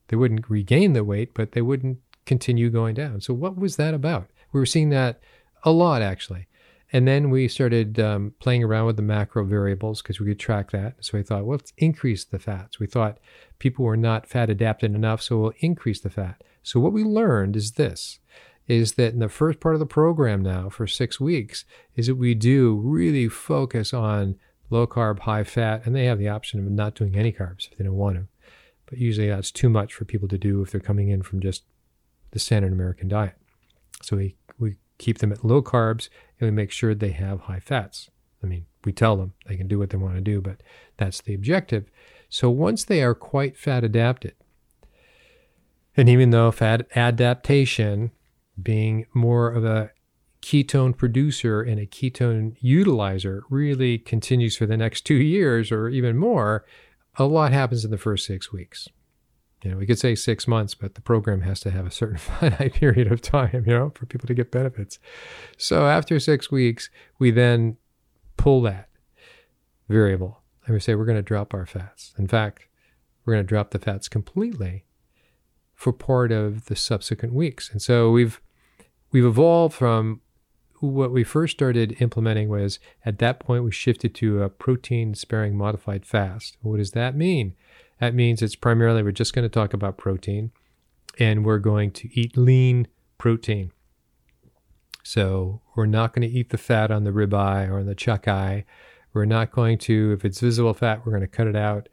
They 0.07 0.15
wouldn't 0.15 0.49
regain 0.49 0.93
the 0.93 1.03
weight, 1.03 1.33
but 1.33 1.51
they 1.51 1.61
wouldn't 1.61 1.97
continue 2.25 2.69
going 2.69 2.93
down. 2.93 3.21
So 3.21 3.33
what 3.33 3.57
was 3.57 3.75
that 3.75 3.93
about? 3.93 4.29
We 4.53 4.59
were 4.59 4.65
seeing 4.65 4.89
that 4.91 5.19
a 5.63 5.71
lot 5.71 6.01
actually. 6.01 6.47
And 6.95 7.05
then 7.05 7.29
we 7.29 7.49
started 7.49 7.99
um, 7.99 8.33
playing 8.39 8.63
around 8.63 8.85
with 8.85 8.95
the 8.95 9.01
macro 9.01 9.43
variables 9.43 10.01
because 10.01 10.21
we 10.21 10.27
could 10.27 10.39
track 10.39 10.71
that. 10.71 10.95
So 11.01 11.17
we 11.17 11.23
thought, 11.23 11.43
well, 11.43 11.57
let's 11.57 11.73
increase 11.77 12.23
the 12.23 12.39
fats. 12.39 12.79
We 12.79 12.87
thought 12.87 13.17
people 13.59 13.83
were 13.83 13.97
not 13.97 14.29
fat 14.29 14.49
adapted 14.49 14.95
enough, 14.95 15.21
so 15.21 15.37
we'll 15.37 15.53
increase 15.59 15.99
the 15.99 16.09
fat. 16.09 16.41
So 16.63 16.79
what 16.79 16.93
we 16.93 17.03
learned 17.03 17.57
is 17.57 17.73
this 17.73 18.19
is 18.69 18.93
that 18.93 19.11
in 19.11 19.19
the 19.19 19.27
first 19.27 19.59
part 19.59 19.75
of 19.75 19.79
the 19.79 19.85
program 19.85 20.41
now 20.41 20.69
for 20.69 20.87
six 20.87 21.19
weeks 21.19 21.65
is 21.97 22.07
that 22.07 22.15
we 22.15 22.33
do 22.33 22.75
really 22.75 23.27
focus 23.27 23.93
on 23.93 24.37
low 24.69 24.87
carb, 24.87 25.19
high 25.19 25.43
fat, 25.43 25.85
and 25.85 25.93
they 25.93 26.05
have 26.05 26.17
the 26.17 26.29
option 26.29 26.61
of 26.61 26.71
not 26.71 26.95
doing 26.95 27.17
any 27.17 27.33
carbs 27.33 27.69
if 27.69 27.77
they 27.77 27.83
don't 27.83 27.95
want 27.95 28.15
to. 28.15 28.27
But 28.85 28.99
usually 28.99 29.27
that's 29.27 29.51
too 29.51 29.67
much 29.67 29.93
for 29.93 30.05
people 30.05 30.29
to 30.29 30.37
do 30.37 30.61
if 30.61 30.71
they're 30.71 30.79
coming 30.79 31.09
in 31.09 31.23
from 31.23 31.41
just 31.41 31.65
the 32.31 32.39
standard 32.39 32.71
American 32.71 33.09
diet. 33.09 33.35
So 34.01 34.15
we, 34.15 34.37
we 34.44 34.44
keep 34.97 35.19
them 35.19 35.31
at 35.31 35.45
low 35.45 35.61
carbs 35.61 36.09
and 36.39 36.47
we 36.47 36.51
make 36.51 36.71
sure 36.71 36.93
they 36.93 37.11
have 37.11 37.41
high 37.41 37.59
fats. 37.59 38.09
I 38.43 38.47
mean, 38.47 38.65
we 38.83 38.91
tell 38.91 39.15
them 39.15 39.33
they 39.47 39.57
can 39.57 39.67
do 39.67 39.79
what 39.79 39.89
they 39.89 39.97
want 39.97 40.15
to 40.15 40.21
do, 40.21 40.41
but 40.41 40.61
that's 40.97 41.21
the 41.21 41.33
objective. 41.33 41.89
So 42.29 42.49
once 42.49 42.83
they 42.83 43.01
are 43.01 43.15
quite 43.15 43.57
fat 43.57 43.83
adapted, 43.83 44.35
and 45.97 46.09
even 46.09 46.31
though 46.31 46.51
fat 46.51 46.87
adaptation, 46.95 48.11
being 48.61 49.05
more 49.13 49.51
of 49.51 49.63
a 49.65 49.91
ketone 50.41 50.95
producer 50.95 51.61
and 51.61 51.79
a 51.79 51.85
ketone 51.85 52.55
utilizer, 52.61 53.41
really 53.49 53.97
continues 53.97 54.55
for 54.57 54.65
the 54.65 54.77
next 54.77 55.01
two 55.01 55.15
years 55.15 55.71
or 55.71 55.89
even 55.89 56.17
more, 56.17 56.65
a 57.17 57.25
lot 57.25 57.51
happens 57.51 57.85
in 57.85 57.91
the 57.91 57.97
first 57.97 58.25
six 58.25 58.51
weeks 58.51 58.89
you 59.65 59.71
know, 59.71 59.77
we 59.77 59.87
could 59.87 59.97
say 59.97 60.13
six 60.13 60.47
months, 60.47 60.75
but 60.75 60.93
the 60.93 61.01
program 61.01 61.41
has 61.41 61.59
to 61.61 61.71
have 61.71 61.87
a 61.87 61.91
certain 61.91 62.17
finite 62.39 62.75
period 62.75 63.11
of 63.11 63.19
time, 63.19 63.63
you 63.65 63.73
know, 63.73 63.91
for 63.95 64.05
people 64.05 64.27
to 64.27 64.35
get 64.35 64.51
benefits. 64.51 64.99
So 65.57 65.87
after 65.87 66.19
six 66.19 66.51
weeks, 66.51 66.89
we 67.17 67.31
then 67.31 67.77
pull 68.37 68.61
that 68.61 68.89
variable 69.89 70.43
and 70.65 70.73
we 70.73 70.79
say 70.79 70.93
we're 70.93 71.05
going 71.05 71.17
to 71.17 71.23
drop 71.23 71.53
our 71.53 71.65
fats. 71.65 72.13
In 72.17 72.27
fact, 72.27 72.67
we're 73.25 73.33
going 73.33 73.45
to 73.45 73.49
drop 73.49 73.71
the 73.71 73.79
fats 73.79 74.07
completely 74.07 74.85
for 75.73 75.91
part 75.91 76.31
of 76.31 76.65
the 76.65 76.75
subsequent 76.75 77.33
weeks. 77.33 77.71
And 77.71 77.81
so 77.81 78.11
we've 78.11 78.39
we've 79.11 79.25
evolved 79.25 79.73
from 79.73 80.21
what 80.79 81.11
we 81.11 81.23
first 81.23 81.53
started 81.53 81.99
implementing 81.99 82.49
was 82.49 82.79
at 83.05 83.17
that 83.19 83.39
point 83.39 83.63
we 83.63 83.71
shifted 83.71 84.13
to 84.13 84.43
a 84.43 84.49
protein 84.49 85.15
sparing 85.15 85.57
modified 85.57 86.05
fast. 86.05 86.57
What 86.61 86.77
does 86.77 86.91
that 86.91 87.15
mean? 87.15 87.55
That 87.99 88.13
means 88.13 88.41
it's 88.41 88.55
primarily 88.55 89.03
we're 89.03 89.11
just 89.11 89.33
going 89.33 89.43
to 89.43 89.49
talk 89.49 89.73
about 89.73 89.97
protein 89.97 90.51
and 91.19 91.45
we're 91.45 91.59
going 91.59 91.91
to 91.91 92.09
eat 92.19 92.37
lean 92.37 92.87
protein. 93.17 93.71
So 95.03 95.61
we're 95.75 95.85
not 95.85 96.13
going 96.13 96.27
to 96.27 96.33
eat 96.33 96.49
the 96.49 96.57
fat 96.57 96.91
on 96.91 97.03
the 97.03 97.11
ribeye 97.11 97.69
or 97.69 97.79
on 97.79 97.85
the 97.85 97.95
chuck 97.95 98.27
eye. 98.27 98.65
We're 99.13 99.25
not 99.25 99.51
going 99.51 99.77
to, 99.79 100.11
if 100.13 100.25
it's 100.25 100.39
visible 100.39 100.73
fat, 100.73 101.05
we're 101.05 101.11
going 101.11 101.21
to 101.21 101.27
cut 101.27 101.47
it 101.47 101.55
out. 101.55 101.87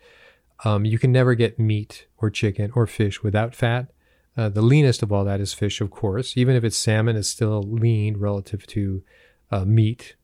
Um, 0.64 0.84
you 0.84 0.98
can 0.98 1.12
never 1.12 1.34
get 1.34 1.58
meat 1.58 2.06
or 2.18 2.30
chicken 2.30 2.72
or 2.74 2.86
fish 2.86 3.22
without 3.22 3.54
fat. 3.54 3.92
Uh, 4.36 4.48
the 4.48 4.62
leanest 4.62 5.02
of 5.02 5.12
all 5.12 5.24
that 5.24 5.40
is 5.40 5.52
fish, 5.52 5.80
of 5.80 5.90
course. 5.90 6.36
Even 6.36 6.56
if 6.56 6.64
it's 6.64 6.76
salmon, 6.76 7.16
it's 7.16 7.28
still 7.28 7.62
lean 7.62 8.16
relative 8.16 8.66
to 8.68 9.02
uh, 9.50 9.64
meat. 9.64 10.16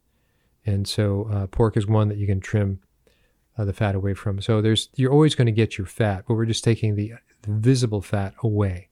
And 0.65 0.89
so 0.89 1.29
uh, 1.31 1.47
pork 1.47 1.77
is 1.77 1.87
one 1.87 2.09
that 2.09 2.19
you 2.19 2.27
can 2.27 2.41
trim 2.41 2.81
uh, 3.59 3.65
the 3.65 3.73
fat 3.73 3.95
away 3.95 4.15
from. 4.15 4.41
So 4.41 4.63
there's 4.63 4.89
you're 4.95 5.13
always 5.13 5.35
going 5.35 5.47
to 5.47 5.53
get 5.53 5.77
your 5.77 5.87
fat, 5.87 6.25
but 6.27 6.35
we're 6.35 6.47
just 6.47 6.65
taking 6.65 6.95
the, 6.95 7.15
the 7.43 7.51
visible 7.51 8.01
fat 8.01 8.35
away. 8.43 8.89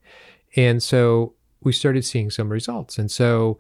And 0.57 0.83
so 0.83 1.35
we 1.63 1.73
started 1.73 2.05
seeing 2.05 2.31
some 2.31 2.51
results. 2.51 2.99
And 2.99 3.11
so 3.11 3.59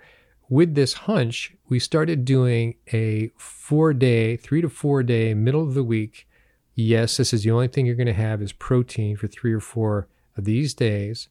with 0.48 0.74
this 0.74 0.94
hunch, 0.94 1.54
we 1.68 1.78
started 1.78 2.24
doing 2.24 2.76
a 2.92 3.30
four 3.36 3.92
day, 3.92 4.36
three 4.36 4.60
to 4.60 4.68
four 4.68 5.02
day, 5.02 5.34
middle 5.34 5.62
of 5.62 5.74
the 5.74 5.84
week. 5.84 6.26
Yes, 6.74 7.16
this 7.16 7.32
is 7.32 7.44
the 7.44 7.50
only 7.50 7.68
thing 7.68 7.86
you're 7.86 7.94
going 7.94 8.06
to 8.06 8.12
have 8.12 8.42
is 8.42 8.52
protein 8.52 9.16
for 9.16 9.28
three 9.28 9.52
or 9.52 9.60
four 9.60 10.08
of 10.36 10.44
these 10.44 10.74
days, 10.74 11.28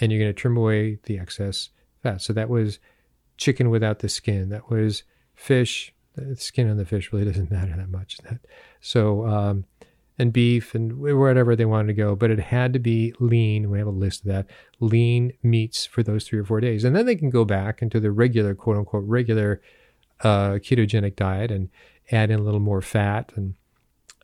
and 0.00 0.10
you're 0.10 0.20
going 0.20 0.34
to 0.34 0.38
trim 0.38 0.56
away 0.56 0.98
the 1.04 1.18
excess 1.18 1.70
fat. 2.02 2.20
So 2.20 2.32
that 2.32 2.48
was 2.48 2.80
chicken 3.36 3.70
without 3.70 4.00
the 4.00 4.08
skin. 4.08 4.48
That 4.48 4.70
was 4.70 5.04
fish 5.34 5.94
the 6.20 6.36
skin 6.36 6.70
on 6.70 6.76
the 6.76 6.84
fish 6.84 7.12
really 7.12 7.24
doesn't 7.24 7.50
matter 7.50 7.74
that 7.76 7.90
much. 7.90 8.18
That 8.18 8.40
so 8.80 9.26
um, 9.26 9.64
and 10.18 10.32
beef 10.32 10.74
and 10.74 10.98
whatever 10.98 11.54
they 11.54 11.64
wanted 11.64 11.88
to 11.88 11.94
go, 11.94 12.16
but 12.16 12.30
it 12.30 12.40
had 12.40 12.72
to 12.72 12.78
be 12.78 13.14
lean. 13.20 13.70
We 13.70 13.78
have 13.78 13.86
a 13.86 13.90
list 13.90 14.22
of 14.22 14.26
that 14.26 14.46
lean 14.80 15.32
meats 15.42 15.86
for 15.86 16.02
those 16.02 16.24
three 16.24 16.40
or 16.40 16.44
four 16.44 16.60
days, 16.60 16.84
and 16.84 16.94
then 16.94 17.06
they 17.06 17.16
can 17.16 17.30
go 17.30 17.44
back 17.44 17.82
into 17.82 18.00
the 18.00 18.10
regular 18.10 18.54
quote 18.54 18.76
unquote 18.76 19.04
regular 19.06 19.60
uh, 20.22 20.52
ketogenic 20.54 21.16
diet 21.16 21.50
and 21.50 21.68
add 22.10 22.30
in 22.30 22.40
a 22.40 22.42
little 22.42 22.60
more 22.60 22.82
fat. 22.82 23.32
And 23.36 23.54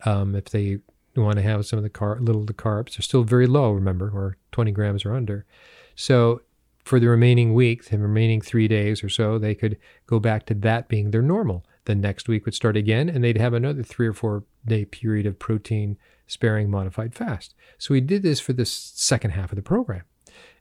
um, 0.04 0.34
if 0.34 0.46
they 0.46 0.78
want 1.16 1.36
to 1.36 1.42
have 1.42 1.64
some 1.66 1.78
of 1.78 1.82
the 1.82 1.90
car, 1.90 2.18
little 2.20 2.40
of 2.40 2.46
the 2.46 2.54
carbs, 2.54 2.96
they're 2.96 3.02
still 3.02 3.22
very 3.22 3.46
low, 3.46 3.70
remember, 3.70 4.08
or 4.08 4.36
20 4.52 4.72
grams 4.72 5.04
or 5.04 5.14
under. 5.14 5.46
So 5.94 6.42
for 6.84 6.98
the 6.98 7.08
remaining 7.08 7.54
week, 7.54 7.84
the 7.84 7.98
remaining 7.98 8.40
three 8.40 8.68
days 8.68 9.02
or 9.02 9.08
so, 9.08 9.38
they 9.38 9.54
could 9.54 9.78
go 10.06 10.18
back 10.18 10.46
to 10.46 10.54
that 10.54 10.88
being 10.88 11.10
their 11.10 11.22
normal. 11.22 11.64
The 11.84 11.94
next 11.94 12.28
week 12.28 12.44
would 12.44 12.54
start 12.54 12.76
again, 12.76 13.08
and 13.08 13.22
they'd 13.22 13.36
have 13.36 13.52
another 13.52 13.82
three 13.82 14.06
or 14.06 14.14
four 14.14 14.44
day 14.66 14.84
period 14.84 15.26
of 15.26 15.38
protein 15.38 15.98
sparing 16.26 16.70
modified 16.70 17.14
fast. 17.14 17.54
So 17.78 17.92
we 17.92 18.00
did 18.00 18.22
this 18.22 18.40
for 18.40 18.52
the 18.52 18.64
second 18.64 19.32
half 19.32 19.52
of 19.52 19.56
the 19.56 19.62
program. 19.62 20.04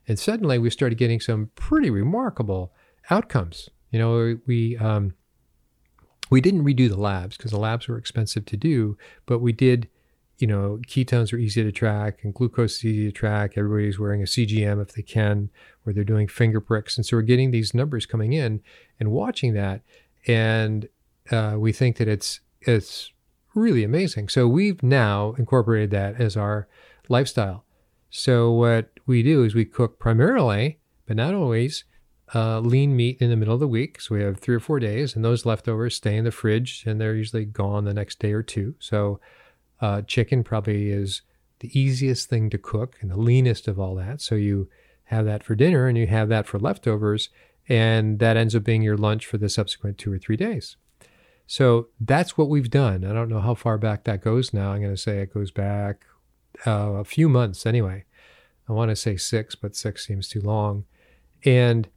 And 0.06 0.18
suddenly 0.18 0.58
we 0.58 0.70
started 0.70 0.98
getting 0.98 1.20
some 1.20 1.50
pretty 1.54 1.90
remarkable 1.90 2.72
outcomes. 3.10 3.70
You 3.90 3.98
know, 3.98 4.38
we 4.46 4.76
um, 4.76 5.14
we 6.30 6.40
didn't 6.40 6.64
redo 6.64 6.88
the 6.88 7.00
labs 7.00 7.36
because 7.36 7.52
the 7.52 7.58
labs 7.58 7.88
were 7.88 7.98
expensive 7.98 8.44
to 8.46 8.56
do, 8.56 8.96
but 9.26 9.38
we 9.38 9.52
did. 9.52 9.88
You 10.38 10.48
know, 10.48 10.80
ketones 10.88 11.32
are 11.32 11.36
easy 11.36 11.62
to 11.62 11.70
track 11.70 12.24
and 12.24 12.34
glucose 12.34 12.78
is 12.78 12.84
easy 12.86 13.04
to 13.04 13.12
track. 13.12 13.52
Everybody's 13.56 14.00
wearing 14.00 14.20
a 14.20 14.26
CGM 14.26 14.82
if 14.82 14.92
they 14.92 15.00
can, 15.00 15.48
or 15.86 15.92
they're 15.92 16.02
doing 16.02 16.26
finger 16.26 16.60
pricks. 16.60 16.96
And 16.96 17.06
so 17.06 17.16
we're 17.16 17.22
getting 17.22 17.52
these 17.52 17.72
numbers 17.72 18.04
coming 18.04 18.32
in 18.32 18.60
and 18.98 19.12
watching 19.12 19.54
that. 19.54 19.82
And 20.26 20.88
uh, 21.30 21.56
we 21.58 21.72
think 21.72 21.96
that 21.96 22.08
it's 22.08 22.40
it's 22.60 23.12
really 23.54 23.84
amazing. 23.84 24.28
So 24.28 24.48
we've 24.48 24.82
now 24.82 25.34
incorporated 25.38 25.90
that 25.92 26.20
as 26.20 26.36
our 26.36 26.66
lifestyle. 27.08 27.64
So 28.10 28.50
what 28.52 28.90
we 29.06 29.22
do 29.22 29.44
is 29.44 29.54
we 29.54 29.64
cook 29.64 29.98
primarily, 29.98 30.78
but 31.06 31.16
not 31.16 31.34
always, 31.34 31.84
uh, 32.34 32.60
lean 32.60 32.96
meat 32.96 33.18
in 33.20 33.30
the 33.30 33.36
middle 33.36 33.54
of 33.54 33.60
the 33.60 33.68
week. 33.68 34.00
So 34.00 34.14
we 34.14 34.22
have 34.22 34.38
three 34.38 34.54
or 34.54 34.60
four 34.60 34.80
days, 34.80 35.14
and 35.14 35.24
those 35.24 35.44
leftovers 35.44 35.96
stay 35.96 36.16
in 36.16 36.24
the 36.24 36.30
fridge, 36.30 36.84
and 36.86 37.00
they're 37.00 37.14
usually 37.14 37.44
gone 37.44 37.84
the 37.84 37.94
next 37.94 38.18
day 38.18 38.32
or 38.32 38.42
two. 38.42 38.74
So 38.78 39.20
uh, 39.80 40.02
chicken 40.02 40.42
probably 40.42 40.90
is 40.90 41.22
the 41.60 41.78
easiest 41.78 42.28
thing 42.28 42.50
to 42.50 42.58
cook 42.58 42.96
and 43.00 43.10
the 43.10 43.16
leanest 43.16 43.68
of 43.68 43.78
all 43.78 43.94
that. 43.96 44.20
So 44.20 44.34
you 44.34 44.68
have 45.04 45.26
that 45.26 45.44
for 45.44 45.54
dinner, 45.54 45.86
and 45.86 45.98
you 45.98 46.06
have 46.06 46.28
that 46.28 46.46
for 46.46 46.58
leftovers, 46.58 47.28
and 47.68 48.18
that 48.18 48.36
ends 48.36 48.54
up 48.54 48.64
being 48.64 48.82
your 48.82 48.96
lunch 48.96 49.26
for 49.26 49.38
the 49.38 49.48
subsequent 49.48 49.98
two 49.98 50.12
or 50.12 50.18
three 50.18 50.36
days. 50.36 50.76
So 51.46 51.88
that's 52.00 52.38
what 52.38 52.48
we've 52.48 52.70
done. 52.70 53.04
I 53.04 53.12
don't 53.12 53.28
know 53.28 53.40
how 53.40 53.54
far 53.54 53.78
back 53.78 54.04
that 54.04 54.22
goes 54.22 54.52
now. 54.52 54.72
I'm 54.72 54.80
going 54.80 54.94
to 54.94 55.00
say 55.00 55.18
it 55.18 55.34
goes 55.34 55.50
back 55.50 56.04
uh, 56.66 56.92
a 56.92 57.04
few 57.04 57.28
months 57.28 57.66
anyway. 57.66 58.04
I 58.68 58.72
want 58.72 58.90
to 58.90 58.96
say 58.96 59.16
six, 59.16 59.54
but 59.54 59.76
six 59.76 60.06
seems 60.06 60.28
too 60.28 60.40
long. 60.40 60.84
And 61.44 61.88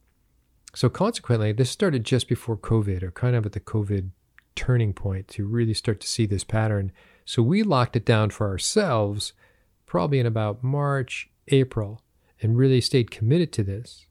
so 0.74 0.90
consequently, 0.90 1.52
this 1.52 1.70
started 1.70 2.04
just 2.04 2.28
before 2.28 2.56
COVID 2.56 3.02
or 3.02 3.10
kind 3.10 3.34
of 3.34 3.46
at 3.46 3.52
the 3.52 3.60
COVID 3.60 4.10
turning 4.54 4.92
point 4.92 5.28
to 5.28 5.46
really 5.46 5.72
start 5.72 6.00
to 6.00 6.08
see 6.08 6.26
this 6.26 6.44
pattern. 6.44 6.92
So 7.24 7.42
we 7.42 7.62
locked 7.62 7.96
it 7.96 8.04
down 8.04 8.30
for 8.30 8.48
ourselves 8.48 9.32
probably 9.86 10.18
in 10.18 10.26
about 10.26 10.62
March, 10.62 11.30
April, 11.48 12.02
and 12.42 12.58
really 12.58 12.80
stayed 12.80 13.10
committed 13.10 13.52
to 13.52 13.62
this. 13.62 14.07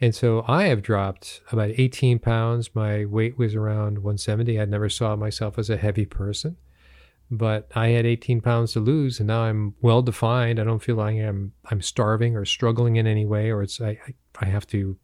And 0.00 0.14
so 0.14 0.44
I 0.48 0.64
have 0.64 0.82
dropped 0.82 1.42
about 1.52 1.72
18 1.76 2.20
pounds. 2.20 2.74
My 2.74 3.04
weight 3.04 3.36
was 3.36 3.54
around 3.54 3.98
170. 3.98 4.58
I 4.58 4.64
never 4.64 4.88
saw 4.88 5.14
myself 5.14 5.58
as 5.58 5.68
a 5.68 5.76
heavy 5.76 6.06
person, 6.06 6.56
but 7.30 7.70
I 7.74 7.88
had 7.88 8.06
18 8.06 8.40
pounds 8.40 8.72
to 8.72 8.80
lose, 8.80 9.20
and 9.20 9.26
now 9.26 9.42
I'm 9.42 9.74
well 9.82 10.00
defined. 10.00 10.58
I 10.58 10.64
don't 10.64 10.82
feel 10.82 10.96
like 10.96 11.18
I'm 11.18 11.52
I'm 11.70 11.82
starving 11.82 12.34
or 12.34 12.46
struggling 12.46 12.96
in 12.96 13.06
any 13.06 13.26
way, 13.26 13.50
or 13.50 13.62
it's 13.62 13.80
I 13.80 13.98
I, 14.06 14.14
I 14.40 14.44
have 14.46 14.66
to. 14.68 14.96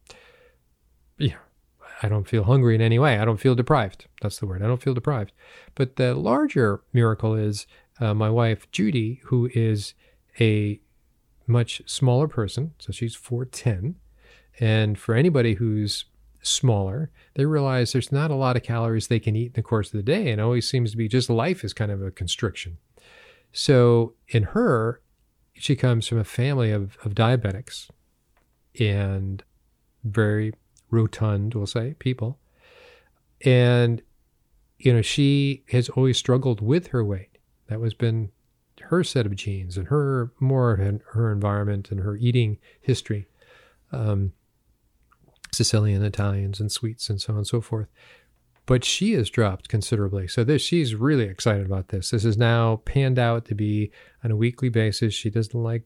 Yeah, 1.19 1.37
I 2.01 2.09
don't 2.09 2.27
feel 2.27 2.43
hungry 2.43 2.73
in 2.73 2.81
any 2.81 2.97
way. 2.97 3.19
I 3.19 3.25
don't 3.25 3.39
feel 3.39 3.55
deprived. 3.55 4.07
That's 4.21 4.39
the 4.39 4.47
word. 4.47 4.63
I 4.63 4.67
don't 4.67 4.81
feel 4.81 4.95
deprived. 4.95 5.31
But 5.75 5.97
the 5.97 6.15
larger 6.15 6.81
miracle 6.91 7.35
is 7.35 7.67
uh, 7.99 8.15
my 8.15 8.31
wife 8.31 8.69
Judy, 8.71 9.21
who 9.25 9.49
is 9.53 9.93
a 10.39 10.79
much 11.45 11.81
smaller 11.85 12.27
person. 12.27 12.73
So 12.79 12.91
she's 12.91 13.15
4'10 13.15 13.95
and 14.59 14.97
for 14.97 15.15
anybody 15.15 15.55
who's 15.55 16.05
smaller, 16.41 17.11
they 17.35 17.45
realize 17.45 17.91
there's 17.91 18.11
not 18.11 18.31
a 18.31 18.35
lot 18.35 18.55
of 18.55 18.63
calories 18.63 19.07
they 19.07 19.19
can 19.19 19.35
eat 19.35 19.47
in 19.47 19.53
the 19.53 19.61
course 19.61 19.87
of 19.87 19.93
the 19.93 20.03
day. 20.03 20.31
And 20.31 20.41
always 20.41 20.69
seems 20.69 20.91
to 20.91 20.97
be 20.97 21.07
just 21.07 21.29
life 21.29 21.63
is 21.63 21.73
kind 21.73 21.91
of 21.91 22.01
a 22.01 22.11
constriction. 22.11 22.77
So 23.51 24.13
in 24.27 24.43
her, 24.43 25.01
she 25.53 25.75
comes 25.75 26.07
from 26.07 26.19
a 26.19 26.23
family 26.23 26.71
of, 26.71 26.97
of 27.03 27.15
diabetics 27.15 27.89
and 28.79 29.43
very 30.03 30.53
rotund, 30.89 31.53
we'll 31.53 31.65
say, 31.65 31.95
people. 31.99 32.37
And, 33.43 34.01
you 34.77 34.93
know, 34.93 35.01
she 35.01 35.63
has 35.71 35.89
always 35.89 36.17
struggled 36.17 36.61
with 36.61 36.87
her 36.87 37.03
weight. 37.03 37.37
That 37.67 37.79
was 37.79 37.93
been 37.93 38.31
her 38.83 39.03
set 39.03 39.25
of 39.25 39.35
genes 39.35 39.77
and 39.77 39.87
her 39.87 40.31
more 40.39 41.01
her 41.11 41.31
environment 41.31 41.91
and 41.91 42.01
her 42.01 42.15
eating 42.15 42.57
history. 42.79 43.27
Um, 43.91 44.33
Sicilian 45.57 46.03
Italians 46.03 46.59
and 46.59 46.71
sweets 46.71 47.09
and 47.09 47.19
so 47.19 47.33
on 47.33 47.39
and 47.39 47.47
so 47.47 47.59
forth. 47.59 47.87
But 48.65 48.83
she 48.83 49.13
has 49.13 49.29
dropped 49.29 49.69
considerably. 49.69 50.27
So 50.27 50.43
this 50.43 50.61
she's 50.61 50.93
really 50.93 51.25
excited 51.25 51.65
about 51.65 51.87
this. 51.87 52.11
This 52.11 52.25
is 52.25 52.37
now 52.37 52.81
panned 52.85 53.17
out 53.17 53.45
to 53.45 53.55
be 53.55 53.91
on 54.23 54.31
a 54.31 54.35
weekly 54.35 54.69
basis. 54.69 55.13
She 55.13 55.29
doesn't 55.29 55.59
like 55.59 55.83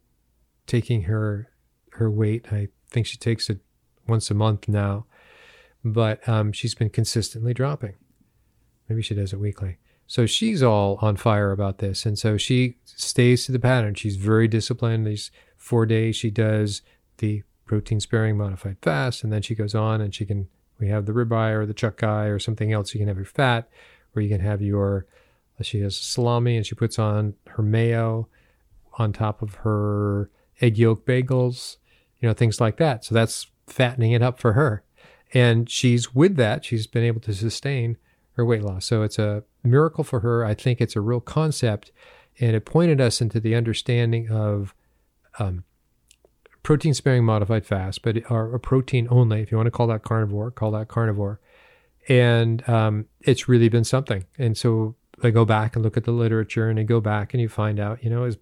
taking 0.67 1.03
her 1.03 1.49
her 1.93 2.09
weight. 2.09 2.51
I 2.51 2.67
think 2.89 3.05
she 3.05 3.17
takes 3.17 3.49
it 3.49 3.59
once 4.07 4.29
a 4.29 4.33
month 4.33 4.67
now. 4.67 5.05
But 5.83 6.27
um, 6.27 6.51
she's 6.51 6.75
been 6.75 6.89
consistently 6.89 7.53
dropping. 7.53 7.95
Maybe 8.89 9.01
she 9.01 9.15
does 9.15 9.33
it 9.33 9.39
weekly. 9.39 9.77
So 10.07 10.25
she's 10.25 10.61
all 10.61 10.97
on 11.01 11.15
fire 11.15 11.51
about 11.51 11.77
this. 11.77 12.05
And 12.05 12.19
so 12.19 12.35
she 12.35 12.77
stays 12.83 13.45
to 13.45 13.51
the 13.51 13.59
pattern. 13.59 13.95
She's 13.95 14.17
very 14.17 14.47
disciplined. 14.47 15.07
These 15.07 15.31
four 15.55 15.85
days 15.85 16.15
she 16.15 16.29
does 16.29 16.81
the 17.19 17.43
protein 17.71 18.01
sparing 18.01 18.35
modified 18.37 18.75
fast. 18.81 19.23
And 19.23 19.31
then 19.31 19.41
she 19.41 19.55
goes 19.55 19.73
on 19.73 20.01
and 20.01 20.13
she 20.13 20.25
can, 20.25 20.49
we 20.77 20.89
have 20.89 21.05
the 21.05 21.13
ribeye 21.13 21.53
or 21.53 21.65
the 21.65 21.73
chuck 21.73 22.03
eye 22.03 22.25
or 22.25 22.37
something 22.37 22.73
else. 22.73 22.93
You 22.93 22.99
can 22.99 23.07
have 23.07 23.15
your 23.15 23.23
fat, 23.23 23.69
or 24.13 24.21
you 24.21 24.27
can 24.27 24.41
have 24.41 24.61
your, 24.61 25.05
uh, 25.57 25.63
she 25.63 25.79
has 25.79 25.95
salami 25.95 26.57
and 26.57 26.65
she 26.65 26.75
puts 26.75 26.99
on 26.99 27.35
her 27.47 27.63
mayo 27.63 28.27
on 28.97 29.13
top 29.13 29.41
of 29.41 29.53
her 29.63 30.29
egg 30.59 30.77
yolk 30.77 31.05
bagels, 31.05 31.77
you 32.19 32.27
know, 32.27 32.33
things 32.33 32.59
like 32.59 32.75
that. 32.75 33.05
So 33.05 33.15
that's 33.15 33.47
fattening 33.67 34.11
it 34.11 34.21
up 34.21 34.37
for 34.37 34.51
her. 34.51 34.83
And 35.33 35.69
she's 35.69 36.13
with 36.13 36.35
that, 36.35 36.65
she's 36.65 36.87
been 36.87 37.05
able 37.05 37.21
to 37.21 37.33
sustain 37.33 37.95
her 38.33 38.45
weight 38.45 38.63
loss. 38.63 38.83
So 38.83 39.01
it's 39.03 39.17
a 39.17 39.45
miracle 39.63 40.03
for 40.03 40.19
her. 40.19 40.43
I 40.43 40.55
think 40.55 40.81
it's 40.81 40.97
a 40.97 41.01
real 41.01 41.21
concept. 41.21 41.93
And 42.37 42.53
it 42.53 42.65
pointed 42.65 42.99
us 42.99 43.21
into 43.21 43.39
the 43.39 43.55
understanding 43.55 44.29
of 44.29 44.75
um, 45.39 45.63
protein 46.63 46.93
sparing 46.93 47.25
modified 47.25 47.65
fast, 47.65 48.01
but 48.01 48.17
are 48.29 48.53
a 48.53 48.59
protein 48.59 49.07
only. 49.09 49.41
If 49.41 49.51
you 49.51 49.57
want 49.57 49.67
to 49.67 49.71
call 49.71 49.87
that 49.87 50.03
carnivore, 50.03 50.51
call 50.51 50.71
that 50.71 50.87
carnivore. 50.87 51.39
And 52.07 52.67
um, 52.67 53.05
it's 53.21 53.47
really 53.47 53.69
been 53.69 53.83
something. 53.83 54.25
And 54.37 54.57
so 54.57 54.95
I 55.23 55.29
go 55.29 55.45
back 55.45 55.75
and 55.75 55.83
look 55.83 55.97
at 55.97 56.03
the 56.03 56.11
literature 56.11 56.69
and 56.69 56.79
I 56.79 56.83
go 56.83 56.99
back 56.99 57.33
and 57.33 57.41
you 57.41 57.49
find 57.49 57.79
out, 57.79 58.03
you 58.03 58.09
know, 58.09 58.23
is 58.23 58.37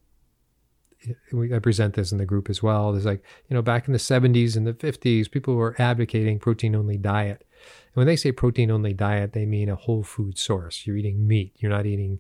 I 1.34 1.60
present 1.60 1.94
this 1.94 2.12
in 2.12 2.18
the 2.18 2.26
group 2.26 2.50
as 2.50 2.62
well. 2.62 2.92
There's 2.92 3.06
like, 3.06 3.24
you 3.48 3.56
know, 3.56 3.62
back 3.62 3.88
in 3.88 3.94
the 3.94 4.00
70s 4.00 4.58
and 4.58 4.68
the 4.68 4.74
50s, 4.74 5.32
people 5.32 5.56
were 5.56 5.76
advocating 5.80 6.40
protein 6.40 6.76
only 6.76 6.98
diet. 6.98 7.46
And 7.88 7.96
when 7.96 8.08
they 8.08 8.18
say 8.18 8.34
protein 8.34 8.70
only 8.70 8.94
diet, 8.94 9.32
they 9.32 9.46
mean 9.46 9.70
a 9.70 9.76
whole 9.76 10.04
food 10.04 10.38
source. 10.38 10.86
You're 10.86 10.98
eating 10.98 11.26
meat, 11.26 11.54
you're 11.58 11.72
not 11.72 11.86
eating 11.86 12.20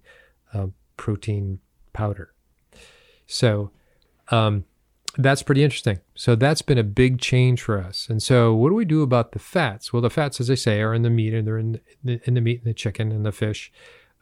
uh, 0.54 0.68
protein 0.96 1.60
powder. 1.92 2.34
So, 3.28 3.72
um, 4.30 4.64
that's 5.17 5.43
pretty 5.43 5.63
interesting. 5.63 6.00
So 6.15 6.36
that's 6.36 6.62
been 6.62 6.78
a 6.78 6.84
big 6.84 7.19
change 7.19 7.62
for 7.62 7.80
us. 7.80 8.08
And 8.10 8.22
so 8.22 8.54
what 8.54 8.69
do 8.69 8.76
we 8.76 8.86
do 8.86 9.02
about 9.02 9.32
the 9.32 9.39
fats? 9.39 9.91
Well, 9.91 10.02
the 10.02 10.10
fats, 10.10 10.39
as 10.39 10.50
I 10.50 10.56
say, 10.56 10.82
are 10.82 10.93
in 10.93 11.02
the 11.02 11.10
meat 11.10 11.34
and 11.34 11.48
they're 11.48 11.58
in 11.58 11.80
the, 12.04 12.22
in 12.26 12.36
the 12.36 12.41
meat 12.41 12.60
and 12.60 12.69
the 12.69 12.74
chicken 12.74 13.12
and 13.12 13.26
the 13.26 13.32
fish. 13.32 13.72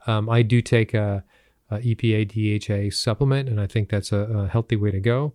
Um, 0.06 0.30
I 0.30 0.42
do 0.42 0.62
take 0.62 0.94
a, 0.94 1.24
a, 1.70 1.80
EPA 1.80 2.90
DHA 2.90 2.96
supplement, 2.96 3.50
and 3.50 3.60
I 3.60 3.68
think 3.68 3.90
that's 3.90 4.14
a, 4.14 4.20
a, 4.20 4.48
healthy 4.48 4.78
way 4.78 4.90
to 4.92 5.02
go. 5.02 5.34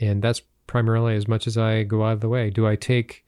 And 0.00 0.20
that's 0.20 0.42
primarily 0.66 1.14
as 1.14 1.28
much 1.28 1.46
as 1.46 1.56
I 1.56 1.84
go 1.84 2.04
out 2.04 2.14
of 2.14 2.20
the 2.20 2.28
way. 2.28 2.50
Do 2.50 2.66
I 2.66 2.74
take? 2.74 3.24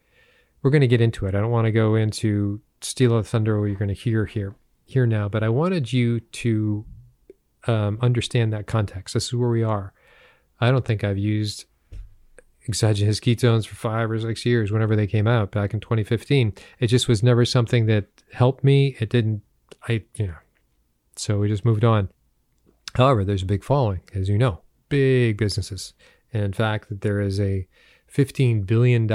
We're 0.62 0.70
going 0.70 0.81
to 0.81 0.88
get 0.88 1.01
into 1.01 1.27
it. 1.27 1.35
I 1.35 1.40
don't 1.40 1.51
want 1.51 1.66
to 1.66 1.72
go 1.72 1.94
into 1.94 2.61
steal 2.81 3.16
a 3.16 3.22
thunder 3.22 3.61
what 3.61 3.66
you're 3.66 3.77
going 3.77 3.88
to 3.88 3.94
hear 3.94 4.27
here 4.27 4.57
here 4.85 5.07
now, 5.07 5.29
but 5.29 5.42
I 5.42 5.48
wanted 5.48 5.92
you 5.92 6.20
to 6.20 6.85
um, 7.66 7.98
understand 8.01 8.53
that 8.53 8.66
context. 8.66 9.14
This 9.14 9.27
is 9.27 9.35
where 9.35 9.48
we 9.48 9.62
are. 9.62 9.92
I 10.62 10.70
don't 10.70 10.85
think 10.85 11.03
I've 11.03 11.18
used 11.18 11.64
exogenous 12.68 13.18
ketones 13.18 13.66
for 13.66 13.75
five 13.75 14.09
or 14.09 14.20
six 14.20 14.46
years 14.46 14.70
whenever 14.70 14.94
they 14.94 15.09
came 15.09 15.27
out 15.27 15.51
back 15.51 15.75
in 15.75 15.81
2015. 15.81 16.53
It 16.79 16.87
just 16.87 17.09
was 17.09 17.20
never 17.20 17.44
something 17.44 17.87
that 17.87 18.07
helped 18.33 18.62
me. 18.62 18.96
It 19.01 19.11
didn't, 19.11 19.42
I, 19.88 20.05
you 20.14 20.29
know, 20.29 20.37
so 21.16 21.40
we 21.40 21.48
just 21.48 21.64
moved 21.64 21.85
on. 21.85 22.11
However, 22.94 23.25
there's 23.25 23.42
a 23.42 23.46
big 23.46 23.64
following, 23.64 24.03
as 24.14 24.29
you 24.29 24.38
know, 24.38 24.61
big 24.88 25.37
businesses. 25.37 25.94
And 26.33 26.44
in 26.44 26.53
fact, 26.53 27.01
there 27.01 27.20
is 27.20 27.40
a 27.40 27.66
$15 28.14 28.64
billion 28.64 29.09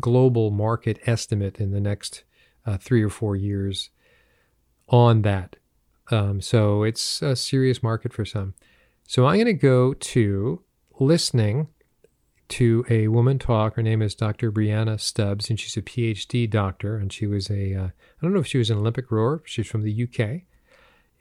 global 0.00 0.50
market 0.50 0.98
estimate 1.06 1.60
in 1.60 1.70
the 1.70 1.80
next 1.80 2.24
uh, 2.66 2.78
three 2.78 3.04
or 3.04 3.10
four 3.10 3.36
years 3.36 3.90
on 4.88 5.22
that. 5.22 5.54
Um, 6.10 6.40
so 6.40 6.82
it's 6.82 7.22
a 7.22 7.36
serious 7.36 7.80
market 7.80 8.12
for 8.12 8.24
some. 8.24 8.54
So 9.08 9.24
I'm 9.24 9.36
going 9.36 9.46
to 9.46 9.54
go 9.54 9.94
to 9.94 10.62
listening 11.00 11.68
to 12.50 12.84
a 12.90 13.08
woman 13.08 13.38
talk. 13.38 13.76
Her 13.76 13.82
name 13.82 14.02
is 14.02 14.14
Dr. 14.14 14.52
Brianna 14.52 15.00
Stubbs, 15.00 15.48
and 15.48 15.58
she's 15.58 15.78
a 15.78 15.82
PhD 15.82 16.48
doctor. 16.48 16.98
And 16.98 17.10
she 17.10 17.26
was 17.26 17.48
a 17.48 17.74
uh, 17.74 17.84
I 17.86 17.90
don't 18.20 18.34
know 18.34 18.40
if 18.40 18.46
she 18.46 18.58
was 18.58 18.68
an 18.68 18.76
Olympic 18.76 19.10
rower. 19.10 19.42
She's 19.46 19.66
from 19.66 19.82
the 19.82 20.02
UK. 20.02 20.42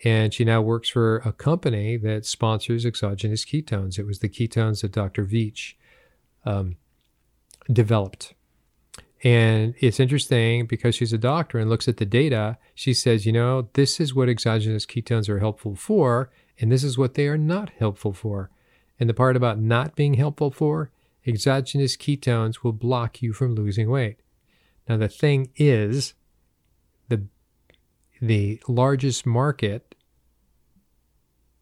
And 0.04 0.34
she 0.34 0.44
now 0.44 0.62
works 0.62 0.90
for 0.90 1.20
a 1.20 1.32
company 1.32 1.96
that 1.96 2.26
sponsors 2.26 2.86
exogenous 2.86 3.46
ketones. 3.46 3.98
It 3.98 4.06
was 4.06 4.20
the 4.20 4.28
ketones 4.28 4.82
that 4.82 4.92
Dr. 4.92 5.24
Veech 5.24 5.76
um, 6.44 6.76
developed. 7.72 8.34
And 9.24 9.76
it's 9.80 10.02
interesting 10.02 10.68
because 10.68 10.94
she's 10.94 11.14
a 11.14 11.18
doctor 11.18 11.58
and 11.58 11.70
looks 11.70 11.88
at 11.88 11.98
the 11.98 12.06
data. 12.06 12.58
She 12.76 12.94
says, 12.94 13.26
you 13.26 13.32
know, 13.32 13.70
this 13.74 14.02
is 14.02 14.14
what 14.14 14.28
exogenous 14.28 14.86
ketones 14.86 15.30
are 15.30 15.40
helpful 15.40 15.74
for, 15.74 16.30
and 16.60 16.72
this 16.72 16.84
is 16.84 16.98
what 16.98 17.14
they 17.14 17.28
are 17.28 17.38
not 17.38 17.72
helpful 17.78 18.14
for. 18.14 18.50
And 19.00 19.10
the 19.10 19.14
part 19.14 19.36
about 19.36 19.60
not 19.60 19.96
being 19.96 20.16
helpful 20.16 20.52
for, 20.52 20.92
exogenous 21.26 21.96
ketones 21.96 22.64
will 22.64 22.74
block 22.74 23.22
you 23.22 23.34
from 23.34 23.54
losing 23.54 23.90
weight. 23.90 24.18
Now, 24.88 24.98
the 24.98 25.10
thing 25.10 25.52
is, 25.56 26.14
the, 27.10 27.26
the 28.22 28.62
largest 28.68 29.26
market 29.26 29.96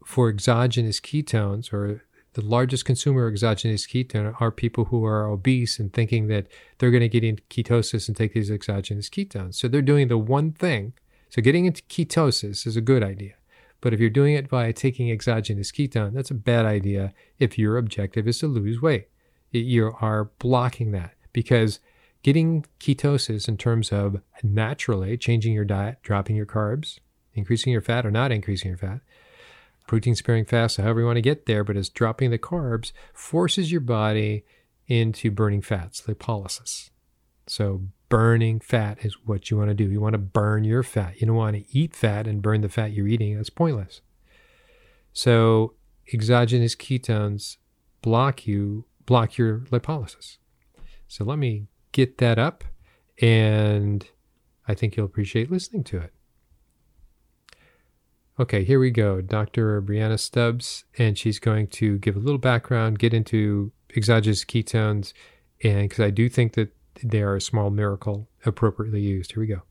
for 0.04 0.28
exogenous 0.28 1.00
ketones 1.00 1.72
or 1.72 2.04
the 2.36 2.42
largest 2.42 2.84
consumer 2.84 3.26
of 3.26 3.32
exogenous 3.32 3.86
ketone 3.86 4.34
are 4.40 4.50
people 4.50 4.84
who 4.86 5.04
are 5.06 5.26
obese 5.26 5.78
and 5.78 5.90
thinking 5.92 6.28
that 6.28 6.46
they're 6.78 6.90
going 6.90 7.00
to 7.00 7.08
get 7.08 7.24
into 7.24 7.42
ketosis 7.44 8.08
and 8.08 8.16
take 8.16 8.34
these 8.34 8.50
exogenous 8.50 9.08
ketones. 9.08 9.54
So 9.54 9.68
they're 9.68 9.80
doing 9.80 10.08
the 10.08 10.18
one 10.18 10.52
thing. 10.52 10.92
So 11.30 11.40
getting 11.40 11.64
into 11.64 11.82
ketosis 11.84 12.66
is 12.66 12.76
a 12.76 12.82
good 12.82 13.02
idea. 13.02 13.34
But 13.80 13.92
if 13.92 14.00
you're 14.00 14.10
doing 14.10 14.34
it 14.34 14.48
by 14.48 14.72
taking 14.72 15.10
exogenous 15.10 15.70
ketone, 15.70 16.14
that's 16.14 16.30
a 16.30 16.34
bad 16.34 16.66
idea 16.66 17.12
if 17.38 17.58
your 17.58 17.76
objective 17.76 18.26
is 18.26 18.38
to 18.40 18.46
lose 18.46 18.80
weight. 18.80 19.08
You 19.52 19.94
are 20.00 20.30
blocking 20.38 20.92
that 20.92 21.14
because 21.32 21.80
getting 22.22 22.64
ketosis 22.80 23.48
in 23.48 23.56
terms 23.56 23.92
of 23.92 24.20
naturally 24.42 25.16
changing 25.16 25.52
your 25.52 25.64
diet, 25.64 25.98
dropping 26.02 26.36
your 26.36 26.46
carbs, 26.46 26.98
increasing 27.34 27.72
your 27.72 27.82
fat 27.82 28.04
or 28.04 28.10
not 28.10 28.32
increasing 28.32 28.70
your 28.70 28.78
fat, 28.78 29.00
protein 29.86 30.14
sparing 30.14 30.44
fast, 30.44 30.78
however 30.78 31.00
you 31.00 31.06
want 31.06 31.16
to 31.16 31.22
get 31.22 31.46
there, 31.46 31.62
but 31.62 31.76
as 31.76 31.88
dropping 31.88 32.30
the 32.30 32.38
carbs 32.38 32.92
forces 33.12 33.70
your 33.70 33.80
body 33.80 34.44
into 34.88 35.30
burning 35.30 35.62
fats, 35.62 36.02
lipolysis. 36.02 36.90
So 37.46 37.82
burning 38.08 38.60
fat 38.60 39.04
is 39.04 39.16
what 39.24 39.50
you 39.50 39.56
want 39.56 39.70
to 39.70 39.74
do. 39.74 39.90
You 39.90 40.00
want 40.00 40.14
to 40.14 40.18
burn 40.18 40.64
your 40.64 40.82
fat. 40.82 41.20
You 41.20 41.26
don't 41.26 41.36
want 41.36 41.56
to 41.56 41.64
eat 41.76 41.94
fat 41.94 42.26
and 42.26 42.42
burn 42.42 42.60
the 42.60 42.68
fat 42.68 42.92
you're 42.92 43.08
eating. 43.08 43.36
That's 43.36 43.50
pointless. 43.50 44.00
So 45.12 45.74
exogenous 46.12 46.76
ketones 46.76 47.56
block 48.02 48.46
you, 48.46 48.84
block 49.06 49.38
your 49.38 49.60
lipolysis. 49.70 50.38
So 51.08 51.24
let 51.24 51.38
me 51.38 51.66
get 51.92 52.18
that 52.18 52.38
up 52.38 52.64
and 53.20 54.06
I 54.68 54.74
think 54.74 54.96
you'll 54.96 55.06
appreciate 55.06 55.50
listening 55.50 55.84
to 55.84 55.98
it. 55.98 56.12
Okay, 58.38 58.64
here 58.64 58.78
we 58.78 58.90
go. 58.90 59.22
Dr. 59.22 59.80
Brianna 59.80 60.20
Stubbs, 60.20 60.84
and 60.98 61.16
she's 61.16 61.38
going 61.38 61.68
to 61.68 61.96
give 61.98 62.16
a 62.16 62.18
little 62.18 62.38
background, 62.38 62.98
get 62.98 63.14
into 63.14 63.72
exogenous 63.96 64.44
ketones, 64.44 65.14
and 65.64 65.88
because 65.88 66.00
I 66.00 66.10
do 66.10 66.28
think 66.28 66.52
that 66.54 66.76
they 67.02 67.22
are 67.22 67.36
a 67.36 67.40
small 67.40 67.70
miracle 67.70 68.28
appropriately 68.44 69.00
used. 69.00 69.32
Here 69.32 69.40
we 69.40 69.46
go. 69.46 69.62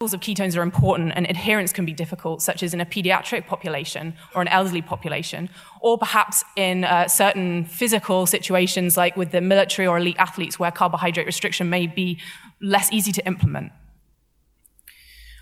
Levels 0.00 0.12
of 0.12 0.20
ketones 0.20 0.58
are 0.58 0.62
important 0.62 1.14
and 1.16 1.26
adherence 1.30 1.72
can 1.72 1.86
be 1.86 1.94
difficult, 1.94 2.42
such 2.42 2.62
as 2.62 2.74
in 2.74 2.82
a 2.82 2.84
pediatric 2.84 3.46
population 3.46 4.12
or 4.34 4.42
an 4.42 4.48
elderly 4.48 4.82
population, 4.82 5.48
or 5.80 5.96
perhaps 5.96 6.44
in 6.54 6.84
uh, 6.84 7.08
certain 7.08 7.64
physical 7.64 8.26
situations 8.26 8.98
like 8.98 9.16
with 9.16 9.30
the 9.30 9.40
military 9.40 9.88
or 9.88 9.96
elite 9.96 10.16
athletes 10.18 10.58
where 10.58 10.70
carbohydrate 10.70 11.24
restriction 11.24 11.70
may 11.70 11.86
be 11.86 12.20
less 12.60 12.92
easy 12.92 13.10
to 13.10 13.26
implement. 13.26 13.72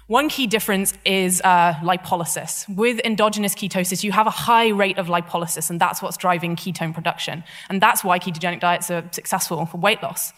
One 0.07 0.29
key 0.29 0.47
difference 0.47 0.93
is 1.07 1.41
uh, 1.43 1.75
lipolysis. 1.83 2.69
With 2.75 3.01
endogenous 3.05 3.55
ketosis, 3.55 4.05
you 4.05 4.13
have 4.13 4.27
a 4.27 4.31
high 4.31 4.69
rate 4.69 4.99
of 4.99 5.07
lipolysis, 5.07 5.71
and 5.71 5.81
that's 5.81 6.03
what's 6.03 6.19
driving 6.19 6.57
ketone 6.57 6.93
production. 6.93 7.43
And 7.71 7.81
that's 7.81 8.05
why 8.05 8.19
ketogenic 8.19 8.61
diets 8.61 8.91
are 8.91 9.05
successful 9.13 9.65
for 9.65 9.79
weight 9.79 10.03
loss. 10.03 10.33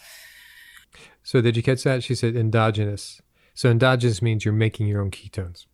So, 1.23 1.41
did 1.41 1.57
you 1.57 1.63
catch 1.63 1.83
that? 1.83 2.01
She 2.01 2.15
said 2.15 2.37
endogenous. 2.37 3.21
So, 3.53 3.69
endogenous 3.69 4.21
means 4.21 4.45
you're 4.45 4.53
making 4.53 4.87
your 4.87 5.01
own 5.01 5.11
ketones. 5.11 5.65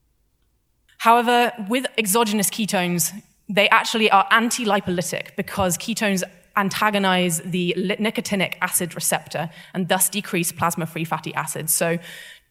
However, 0.98 1.52
with 1.70 1.86
exogenous 1.98 2.50
ketones, 2.50 3.14
they 3.48 3.70
actually 3.70 4.10
are 4.10 4.26
anti 4.32 4.66
lipolytic 4.66 5.36
because 5.36 5.78
ketones 5.78 6.24
antagonize 6.56 7.42
the 7.42 7.76
nicotinic 7.78 8.56
acid 8.62 8.96
receptor 8.96 9.50
and 9.74 9.88
thus 9.88 10.10
decrease 10.10 10.52
plasma 10.52 10.86
free 10.88 11.04
fatty 11.04 11.34
acids. 11.36 11.72
So, 11.74 12.00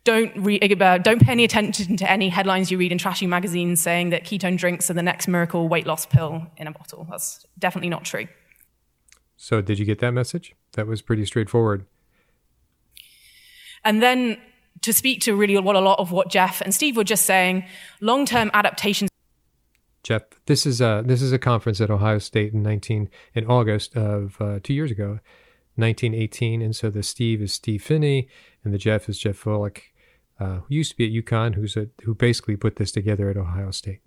don't, 0.04 0.32
re- 0.36 0.58
uh, 0.60 0.98
don't 0.98 1.20
pay 1.20 1.32
any 1.32 1.44
attention 1.44 1.96
to 1.96 2.10
any 2.10 2.28
headlines 2.28 2.70
you 2.70 2.78
read 2.78 2.92
in 2.92 2.98
trashy 2.98 3.26
magazines 3.26 3.80
saying 3.80 4.10
that 4.10 4.24
ketone 4.24 4.56
drinks 4.56 4.90
are 4.90 4.94
the 4.94 5.02
next 5.02 5.28
miracle 5.28 5.68
weight 5.68 5.86
loss 5.86 6.06
pill 6.06 6.46
in 6.56 6.66
a 6.66 6.72
bottle. 6.72 7.06
That's 7.08 7.46
definitely 7.58 7.90
not 7.90 8.04
true. 8.04 8.26
So, 9.36 9.60
did 9.60 9.78
you 9.78 9.84
get 9.84 9.98
that 10.00 10.12
message? 10.12 10.54
That 10.72 10.86
was 10.86 11.02
pretty 11.02 11.24
straightforward. 11.24 11.86
And 13.84 14.02
then 14.02 14.38
to 14.82 14.92
speak 14.92 15.20
to 15.22 15.34
really 15.34 15.58
what 15.58 15.76
a 15.76 15.80
lot 15.80 15.98
of 15.98 16.12
what 16.12 16.28
Jeff 16.28 16.60
and 16.60 16.74
Steve 16.74 16.96
were 16.96 17.04
just 17.04 17.24
saying, 17.24 17.64
long 18.00 18.26
term 18.26 18.50
adaptations. 18.54 19.10
Jeff, 20.02 20.22
this 20.46 20.66
is 20.66 20.80
a 20.80 21.02
this 21.06 21.22
is 21.22 21.32
a 21.32 21.38
conference 21.38 21.80
at 21.80 21.90
Ohio 21.90 22.18
State 22.18 22.52
in 22.52 22.62
19 22.62 23.08
in 23.34 23.46
August 23.46 23.96
of 23.96 24.36
uh, 24.40 24.58
two 24.62 24.74
years 24.74 24.90
ago, 24.90 25.20
1918, 25.76 26.60
and 26.60 26.74
so 26.74 26.90
the 26.90 27.04
Steve 27.04 27.40
is 27.40 27.52
Steve 27.52 27.82
Phinney, 27.82 28.28
and 28.64 28.74
the 28.74 28.78
Jeff 28.78 29.08
is 29.08 29.18
Jeff 29.18 29.42
Volek 29.42 29.91
uh, 30.42 30.61
who 30.61 30.74
used 30.74 30.90
to 30.90 30.96
be 30.96 31.07
at 31.07 31.24
UConn, 31.24 31.55
who's 31.55 31.76
a, 31.76 31.88
who 32.02 32.14
basically 32.14 32.57
put 32.57 32.76
this 32.76 32.90
together 32.90 33.31
at 33.31 33.37
Ohio 33.37 33.70
State. 33.70 34.00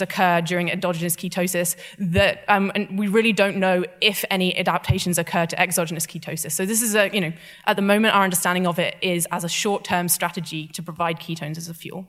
Occur 0.00 0.40
during 0.40 0.68
endogenous 0.70 1.14
ketosis 1.14 1.76
that 1.98 2.44
um, 2.48 2.72
and 2.74 2.98
we 2.98 3.06
really 3.06 3.32
don't 3.32 3.58
know 3.58 3.84
if 4.00 4.24
any 4.28 4.56
adaptations 4.58 5.18
occur 5.18 5.46
to 5.46 5.60
exogenous 5.60 6.04
ketosis. 6.04 6.50
So 6.50 6.66
this 6.66 6.82
is 6.82 6.96
a 6.96 7.10
you 7.14 7.20
know 7.20 7.32
at 7.66 7.76
the 7.76 7.82
moment 7.82 8.14
our 8.14 8.24
understanding 8.24 8.66
of 8.66 8.80
it 8.80 8.96
is 9.02 9.28
as 9.30 9.44
a 9.44 9.48
short-term 9.48 10.08
strategy 10.08 10.66
to 10.68 10.82
provide 10.82 11.20
ketones 11.20 11.56
as 11.58 11.68
a 11.68 11.74
fuel. 11.74 12.08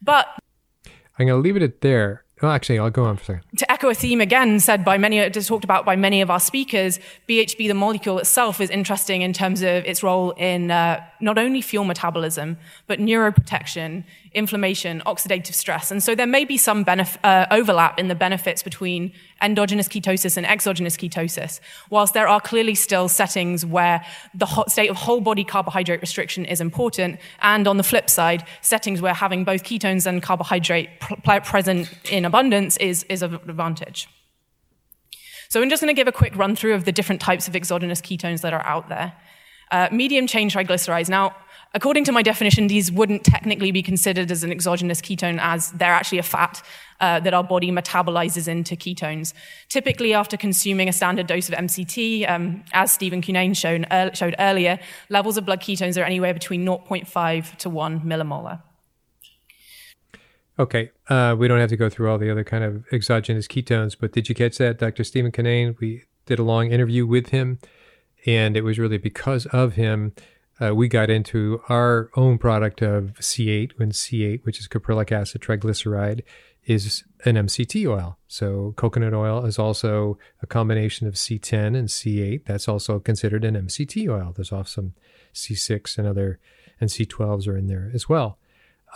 But 0.00 0.26
i'm 1.18 1.26
going 1.26 1.38
to 1.38 1.44
leave 1.44 1.56
it 1.56 1.62
at 1.62 1.82
there 1.82 2.24
well, 2.42 2.52
actually, 2.52 2.78
I'll 2.78 2.90
go 2.90 3.04
on 3.04 3.16
for 3.16 3.22
a 3.22 3.26
second. 3.26 3.58
To 3.58 3.70
echo 3.70 3.88
a 3.90 3.94
theme 3.94 4.20
again 4.20 4.60
said 4.60 4.84
by 4.84 4.96
many, 4.96 5.28
talked 5.30 5.64
about 5.64 5.84
by 5.84 5.96
many 5.96 6.22
of 6.22 6.30
our 6.30 6.40
speakers, 6.40 6.98
BHB, 7.28 7.68
the 7.68 7.74
molecule 7.74 8.18
itself, 8.18 8.60
is 8.60 8.70
interesting 8.70 9.22
in 9.22 9.32
terms 9.32 9.60
of 9.62 9.84
its 9.84 10.02
role 10.02 10.30
in 10.32 10.70
uh, 10.70 11.04
not 11.20 11.36
only 11.36 11.60
fuel 11.60 11.84
metabolism, 11.84 12.56
but 12.86 12.98
neuroprotection, 12.98 14.04
inflammation, 14.32 15.02
oxidative 15.06 15.54
stress. 15.54 15.90
And 15.90 16.02
so 16.02 16.14
there 16.14 16.26
may 16.26 16.44
be 16.44 16.56
some 16.56 16.84
benef- 16.84 17.18
uh, 17.24 17.46
overlap 17.50 17.98
in 17.98 18.08
the 18.08 18.14
benefits 18.14 18.62
between 18.62 19.12
endogenous 19.42 19.88
ketosis 19.88 20.36
and 20.36 20.46
exogenous 20.46 20.96
ketosis, 20.96 21.60
whilst 21.90 22.14
there 22.14 22.28
are 22.28 22.40
clearly 22.40 22.74
still 22.74 23.08
settings 23.08 23.66
where 23.66 24.04
the 24.34 24.46
state 24.68 24.90
of 24.90 24.96
whole 24.96 25.20
body 25.20 25.44
carbohydrate 25.44 26.00
restriction 26.00 26.44
is 26.44 26.60
important, 26.60 27.18
and 27.42 27.66
on 27.66 27.76
the 27.76 27.82
flip 27.82 28.08
side, 28.08 28.44
settings 28.60 29.00
where 29.00 29.14
having 29.14 29.44
both 29.44 29.64
ketones 29.64 30.06
and 30.06 30.22
carbohydrate 30.22 31.00
pr- 31.00 31.40
present 31.40 31.90
in 32.10 32.24
abundance 32.24 32.76
is, 32.76 33.04
is 33.04 33.22
an 33.22 33.34
advantage. 33.34 34.08
So 35.48 35.60
I'm 35.60 35.68
just 35.68 35.82
going 35.82 35.92
to 35.92 36.00
give 36.00 36.06
a 36.06 36.12
quick 36.12 36.36
run 36.36 36.54
through 36.54 36.74
of 36.74 36.84
the 36.84 36.92
different 36.92 37.20
types 37.20 37.48
of 37.48 37.56
exogenous 37.56 38.00
ketones 38.00 38.42
that 38.42 38.52
are 38.52 38.64
out 38.64 38.88
there. 38.88 39.12
Uh, 39.72 39.88
medium 39.90 40.28
chain 40.28 40.48
triglycerides. 40.48 41.08
Now, 41.08 41.34
According 41.72 42.04
to 42.04 42.12
my 42.12 42.22
definition, 42.22 42.66
these 42.66 42.90
wouldn't 42.90 43.22
technically 43.22 43.70
be 43.70 43.80
considered 43.82 44.30
as 44.32 44.42
an 44.42 44.50
exogenous 44.50 45.00
ketone 45.00 45.38
as 45.40 45.70
they're 45.70 45.92
actually 45.92 46.18
a 46.18 46.24
fat 46.24 46.62
uh, 46.98 47.20
that 47.20 47.32
our 47.32 47.44
body 47.44 47.70
metabolizes 47.70 48.48
into 48.48 48.74
ketones. 48.74 49.32
Typically, 49.68 50.12
after 50.12 50.36
consuming 50.36 50.88
a 50.88 50.92
standard 50.92 51.28
dose 51.28 51.48
of 51.48 51.54
MCT, 51.54 52.28
um, 52.28 52.64
as 52.72 52.90
Stephen 52.90 53.22
Cunnane 53.22 53.56
shown, 53.56 53.86
showed 54.14 54.34
earlier, 54.40 54.80
levels 55.10 55.36
of 55.36 55.46
blood 55.46 55.60
ketones 55.60 56.00
are 56.00 56.04
anywhere 56.04 56.34
between 56.34 56.66
0.5 56.66 57.56
to 57.58 57.70
1 57.70 58.00
millimolar. 58.00 58.62
Okay, 60.58 60.90
uh, 61.08 61.36
we 61.38 61.46
don't 61.46 61.60
have 61.60 61.70
to 61.70 61.76
go 61.76 61.88
through 61.88 62.10
all 62.10 62.18
the 62.18 62.30
other 62.30 62.44
kind 62.44 62.64
of 62.64 62.84
exogenous 62.92 63.46
ketones, 63.46 63.96
but 63.98 64.10
did 64.10 64.28
you 64.28 64.34
catch 64.34 64.58
that? 64.58 64.78
Dr. 64.78 65.04
Stephen 65.04 65.30
Cunnane, 65.30 65.78
we 65.78 66.02
did 66.26 66.40
a 66.40 66.42
long 66.42 66.72
interview 66.72 67.06
with 67.06 67.28
him, 67.28 67.60
and 68.26 68.56
it 68.56 68.62
was 68.62 68.78
really 68.78 68.98
because 68.98 69.46
of 69.46 69.74
him 69.74 70.12
uh, 70.60 70.74
we 70.74 70.88
got 70.88 71.10
into 71.10 71.62
our 71.68 72.10
own 72.16 72.38
product 72.38 72.82
of 72.82 73.14
C8 73.20 73.72
when 73.76 73.92
C8, 73.92 74.44
which 74.44 74.60
is 74.60 74.68
caprylic 74.68 75.10
acid 75.10 75.40
triglyceride, 75.40 76.22
is 76.66 77.04
an 77.24 77.36
MCT 77.36 77.88
oil. 77.88 78.18
So 78.28 78.74
coconut 78.76 79.14
oil 79.14 79.46
is 79.46 79.58
also 79.58 80.18
a 80.42 80.46
combination 80.46 81.06
of 81.06 81.14
C10 81.14 81.76
and 81.76 81.88
C8. 81.88 82.44
That's 82.44 82.68
also 82.68 82.98
considered 82.98 83.44
an 83.44 83.54
MCT 83.54 84.08
oil. 84.08 84.32
There's 84.34 84.52
also 84.52 84.82
some 84.82 84.94
C6 85.34 85.96
and 85.98 86.06
other 86.06 86.38
and 86.80 86.90
C12s 86.90 87.48
are 87.48 87.56
in 87.56 87.66
there 87.66 87.90
as 87.94 88.08
well. 88.08 88.38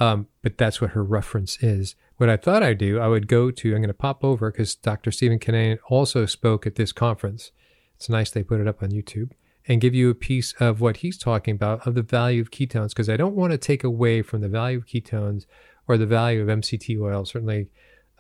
Um, 0.01 0.27
but 0.43 0.59
that's 0.59 0.81
what 0.81 0.91
her 0.91 1.05
reference 1.05 1.63
is. 1.63 1.95
What 2.17 2.29
I 2.29 2.37
thought 2.37 2.63
I'd 2.63 2.79
do, 2.79 2.99
I 2.99 3.09
would 3.09 3.29
go 3.29 3.51
to, 3.51 3.69
I'm 3.71 3.81
going 3.81 3.89
to 3.89 3.95
pop 3.95 4.25
over 4.25 4.51
because 4.51 4.75
Dr. 4.75 5.11
Stephen 5.11 5.39
Cunnane 5.39 5.79
also 5.89 6.27
spoke 6.27 6.67
at 6.67 6.75
this 6.75 6.93
conference. 6.93 7.53
It's 7.97 8.09
nice 8.09 8.31
they 8.31 8.43
put 8.43 8.61
it 8.61 8.69
up 8.69 8.83
on 8.83 8.91
YouTube 8.91 9.31
and 9.67 9.81
give 9.81 9.95
you 9.95 10.11
a 10.11 10.15
piece 10.15 10.53
of 10.61 10.81
what 10.81 10.99
he's 10.99 11.17
talking 11.17 11.55
about 11.55 11.87
of 11.87 11.95
the 11.95 12.03
value 12.03 12.41
of 12.41 12.51
ketones 12.51 12.91
because 12.91 13.09
I 13.09 13.17
don't 13.17 13.35
want 13.35 13.53
to 13.53 13.59
take 13.59 13.83
away 13.83 14.23
from 14.23 14.41
the 14.41 14.49
value 14.49 14.79
of 14.79 14.87
ketones 14.87 15.47
or 15.89 15.97
the 15.97 16.07
value 16.07 16.43
of 16.43 16.49
MCT 16.49 17.01
oil, 17.01 17.25
certainly 17.25 17.69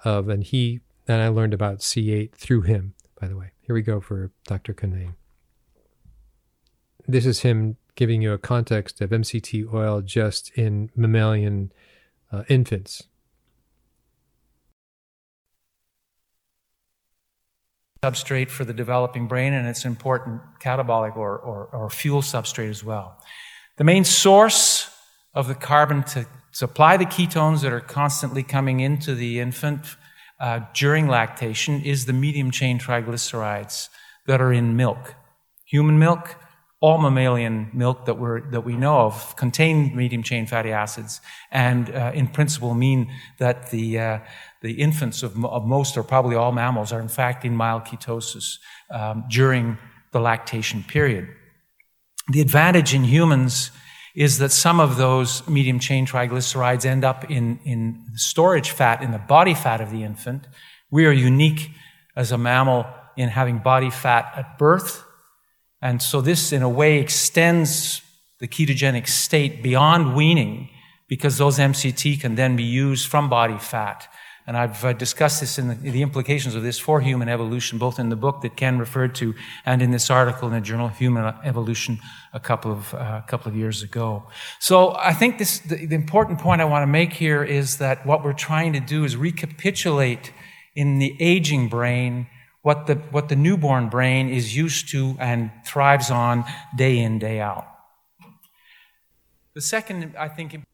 of, 0.04 0.28
and 0.28 0.42
he, 0.42 0.80
and 1.06 1.22
I 1.22 1.28
learned 1.28 1.54
about 1.54 1.78
C8 1.78 2.34
through 2.34 2.62
him, 2.62 2.94
by 3.20 3.28
the 3.28 3.36
way. 3.36 3.52
Here 3.60 3.74
we 3.74 3.82
go 3.82 4.00
for 4.00 4.30
Dr. 4.46 4.74
Cunnane. 4.74 5.14
This 7.06 7.26
is 7.26 7.40
him 7.40 7.76
giving 7.94 8.22
you 8.22 8.32
a 8.32 8.38
context 8.38 9.00
of 9.00 9.10
MCT 9.10 9.72
oil 9.72 10.00
just 10.00 10.50
in 10.56 10.90
mammalian 10.96 11.72
uh, 12.32 12.44
infants. 12.48 13.04
Substrate 18.04 18.50
for 18.50 18.66
the 18.66 18.74
developing 18.74 19.26
brain, 19.26 19.54
and 19.54 19.66
it's 19.66 19.86
important 19.86 20.42
catabolic 20.60 21.16
or, 21.16 21.38
or, 21.38 21.66
or 21.72 21.88
fuel 21.88 22.20
substrate 22.20 22.68
as 22.68 22.84
well. 22.84 23.16
The 23.78 23.84
main 23.84 24.04
source 24.04 24.90
of 25.32 25.48
the 25.48 25.54
carbon 25.54 26.02
to 26.04 26.26
supply 26.52 26.98
the 26.98 27.06
ketones 27.06 27.62
that 27.62 27.72
are 27.72 27.80
constantly 27.80 28.42
coming 28.42 28.80
into 28.80 29.14
the 29.14 29.40
infant 29.40 29.96
uh, 30.38 30.60
during 30.74 31.08
lactation 31.08 31.80
is 31.82 32.04
the 32.04 32.12
medium 32.12 32.50
chain 32.50 32.78
triglycerides 32.78 33.88
that 34.26 34.38
are 34.40 34.52
in 34.52 34.76
milk. 34.76 35.14
Human 35.64 35.98
milk, 35.98 36.36
all 36.84 36.98
mammalian 36.98 37.70
milk 37.72 38.04
that, 38.04 38.18
we 38.18 38.40
that 38.50 38.60
we 38.60 38.76
know 38.76 39.06
of 39.06 39.36
contain 39.36 39.96
medium 39.96 40.22
chain 40.22 40.46
fatty 40.46 40.70
acids 40.70 41.22
and 41.50 41.88
uh, 41.88 42.12
in 42.14 42.26
principle 42.28 42.74
mean 42.74 43.10
that 43.38 43.70
the, 43.70 43.98
uh, 43.98 44.18
the 44.60 44.72
infants 44.72 45.22
of, 45.22 45.42
of, 45.46 45.64
most 45.64 45.96
or 45.96 46.02
probably 46.02 46.36
all 46.36 46.52
mammals 46.52 46.92
are 46.92 47.00
in 47.00 47.08
fact 47.08 47.42
in 47.42 47.56
mild 47.56 47.84
ketosis 47.84 48.58
um, 48.90 49.24
during 49.30 49.78
the 50.12 50.20
lactation 50.20 50.82
period. 50.82 51.26
The 52.28 52.42
advantage 52.42 52.92
in 52.92 53.04
humans 53.04 53.70
is 54.14 54.36
that 54.40 54.52
some 54.52 54.78
of 54.78 54.98
those 54.98 55.48
medium 55.48 55.78
chain 55.78 56.06
triglycerides 56.06 56.84
end 56.84 57.02
up 57.02 57.30
in, 57.30 57.60
in 57.64 58.04
storage 58.14 58.70
fat, 58.70 59.02
in 59.02 59.10
the 59.10 59.18
body 59.18 59.54
fat 59.54 59.80
of 59.80 59.90
the 59.90 60.02
infant. 60.02 60.46
We 60.90 61.06
are 61.06 61.12
unique 61.12 61.70
as 62.14 62.30
a 62.30 62.36
mammal 62.36 62.84
in 63.16 63.30
having 63.30 63.58
body 63.60 63.88
fat 63.88 64.30
at 64.36 64.58
birth 64.58 65.03
and 65.84 66.00
so 66.00 66.22
this, 66.22 66.50
in 66.50 66.62
a 66.62 66.68
way, 66.68 66.98
extends 66.98 68.00
the 68.40 68.48
ketogenic 68.48 69.06
state 69.06 69.62
beyond 69.62 70.16
weaning 70.16 70.70
because 71.08 71.36
those 71.36 71.58
MCT 71.58 72.18
can 72.22 72.36
then 72.36 72.56
be 72.56 72.62
used 72.62 73.06
from 73.06 73.28
body 73.28 73.58
fat. 73.58 74.08
And 74.46 74.56
I've 74.56 74.82
uh, 74.82 74.94
discussed 74.94 75.40
this 75.40 75.58
in 75.58 75.68
the, 75.68 75.74
the, 75.74 76.00
implications 76.00 76.54
of 76.54 76.62
this 76.62 76.78
for 76.78 77.02
human 77.02 77.28
evolution, 77.28 77.76
both 77.78 77.98
in 77.98 78.08
the 78.08 78.16
book 78.16 78.40
that 78.40 78.56
Ken 78.56 78.78
referred 78.78 79.14
to 79.16 79.34
and 79.66 79.82
in 79.82 79.90
this 79.90 80.08
article 80.08 80.48
in 80.48 80.54
the 80.54 80.62
Journal 80.62 80.88
Human 80.88 81.34
Evolution 81.44 81.98
a 82.32 82.40
couple 82.40 82.72
of, 82.72 82.94
uh, 82.94 83.20
couple 83.26 83.52
of 83.52 83.56
years 83.56 83.82
ago. 83.82 84.26
So 84.60 84.94
I 84.96 85.12
think 85.12 85.36
this, 85.36 85.58
the, 85.58 85.84
the 85.84 85.94
important 85.94 86.38
point 86.38 86.62
I 86.62 86.64
want 86.64 86.82
to 86.82 86.86
make 86.86 87.12
here 87.12 87.44
is 87.44 87.76
that 87.76 88.06
what 88.06 88.24
we're 88.24 88.32
trying 88.32 88.72
to 88.72 88.80
do 88.80 89.04
is 89.04 89.18
recapitulate 89.18 90.32
in 90.74 90.98
the 90.98 91.14
aging 91.20 91.68
brain 91.68 92.26
what 92.64 92.86
the, 92.86 92.94
what 93.10 93.28
the 93.28 93.36
newborn 93.36 93.90
brain 93.90 94.30
is 94.30 94.56
used 94.56 94.88
to 94.88 95.14
and 95.20 95.50
thrives 95.66 96.10
on 96.10 96.42
day 96.74 96.98
in, 96.98 97.18
day 97.18 97.38
out. 97.38 97.66
The 99.52 99.60
second, 99.60 100.14
I 100.18 100.28
think. 100.28 100.54
I'm 100.54 100.64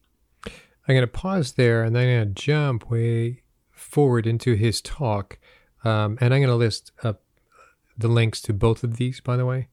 going 0.87 1.01
to 1.01 1.07
pause 1.07 1.51
there 1.53 1.83
and 1.83 1.93
then 1.93 2.07
I'm 2.07 2.15
going 2.15 2.33
to 2.33 2.41
jump 2.41 2.89
way 2.89 3.43
forward 3.71 4.25
into 4.25 4.53
his 4.53 4.79
talk. 4.79 5.37
Um, 5.83 6.17
and 6.21 6.33
I'm 6.33 6.39
going 6.39 6.47
to 6.47 6.55
list 6.55 6.93
up 7.03 7.23
the 7.97 8.07
links 8.07 8.39
to 8.43 8.53
both 8.53 8.85
of 8.85 8.95
these, 8.95 9.19
by 9.19 9.35
the 9.35 9.45
way. 9.45 9.67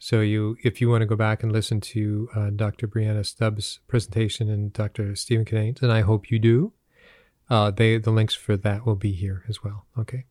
So 0.00 0.22
you, 0.22 0.56
if 0.64 0.80
you 0.80 0.90
want 0.90 1.02
to 1.02 1.06
go 1.06 1.14
back 1.14 1.44
and 1.44 1.52
listen 1.52 1.80
to 1.80 2.28
uh, 2.34 2.50
Dr. 2.50 2.88
Brianna 2.88 3.24
Stubbs' 3.24 3.78
presentation 3.86 4.50
and 4.50 4.72
Dr. 4.72 5.14
Stephen 5.14 5.44
Cunnane's, 5.44 5.80
and 5.80 5.92
I 5.92 6.00
hope 6.00 6.28
you 6.28 6.40
do, 6.40 6.72
uh, 7.48 7.70
they 7.70 7.98
the 7.98 8.10
links 8.10 8.34
for 8.34 8.56
that 8.56 8.84
will 8.84 8.96
be 8.96 9.12
here 9.12 9.44
as 9.48 9.62
well. 9.62 9.86
Okay. 9.96 10.24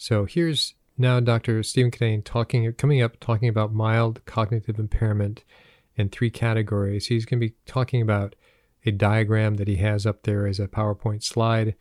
So 0.00 0.24
here's 0.24 0.72
now 0.96 1.20
Dr. 1.20 1.62
Stephen 1.62 1.90
Cunnane 1.90 2.24
talking, 2.24 2.72
coming 2.72 3.02
up, 3.02 3.20
talking 3.20 3.50
about 3.50 3.74
mild 3.74 4.24
cognitive 4.24 4.78
impairment 4.78 5.44
in 5.94 6.08
three 6.08 6.30
categories. 6.30 7.08
He's 7.08 7.26
going 7.26 7.38
to 7.38 7.46
be 7.48 7.54
talking 7.66 8.00
about 8.00 8.34
a 8.86 8.92
diagram 8.92 9.56
that 9.56 9.68
he 9.68 9.76
has 9.76 10.06
up 10.06 10.22
there 10.22 10.46
as 10.46 10.58
a 10.58 10.68
PowerPoint 10.68 11.22
slide. 11.22 11.74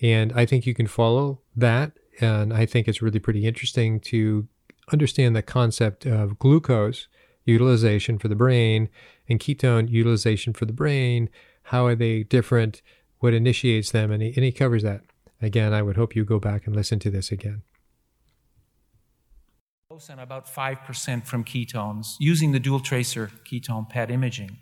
And 0.00 0.32
I 0.32 0.46
think 0.46 0.64
you 0.64 0.74
can 0.74 0.86
follow 0.86 1.40
that. 1.56 1.90
And 2.20 2.54
I 2.54 2.66
think 2.66 2.86
it's 2.86 3.02
really 3.02 3.18
pretty 3.18 3.44
interesting 3.44 3.98
to 4.02 4.46
understand 4.92 5.34
the 5.34 5.42
concept 5.42 6.06
of 6.06 6.38
glucose 6.38 7.08
utilization 7.46 8.16
for 8.20 8.28
the 8.28 8.36
brain 8.36 8.88
and 9.28 9.40
ketone 9.40 9.90
utilization 9.90 10.52
for 10.52 10.66
the 10.66 10.72
brain. 10.72 11.28
How 11.64 11.84
are 11.84 11.96
they 11.96 12.22
different? 12.22 12.80
What 13.18 13.34
initiates 13.34 13.90
them? 13.90 14.12
And 14.12 14.22
he, 14.22 14.28
and 14.36 14.44
he 14.44 14.52
covers 14.52 14.84
that. 14.84 15.02
Again, 15.40 15.74
I 15.74 15.82
would 15.82 15.96
hope 15.96 16.16
you 16.16 16.24
go 16.24 16.38
back 16.38 16.66
and 16.66 16.74
listen 16.74 16.98
to 17.00 17.10
this 17.10 17.30
again. 17.30 17.62
And 20.10 20.20
about 20.20 20.46
5% 20.46 21.26
from 21.26 21.44
ketones 21.44 22.16
using 22.18 22.52
the 22.52 22.60
dual 22.60 22.80
tracer 22.80 23.30
ketone 23.44 23.88
PET 23.88 24.10
imaging. 24.10 24.58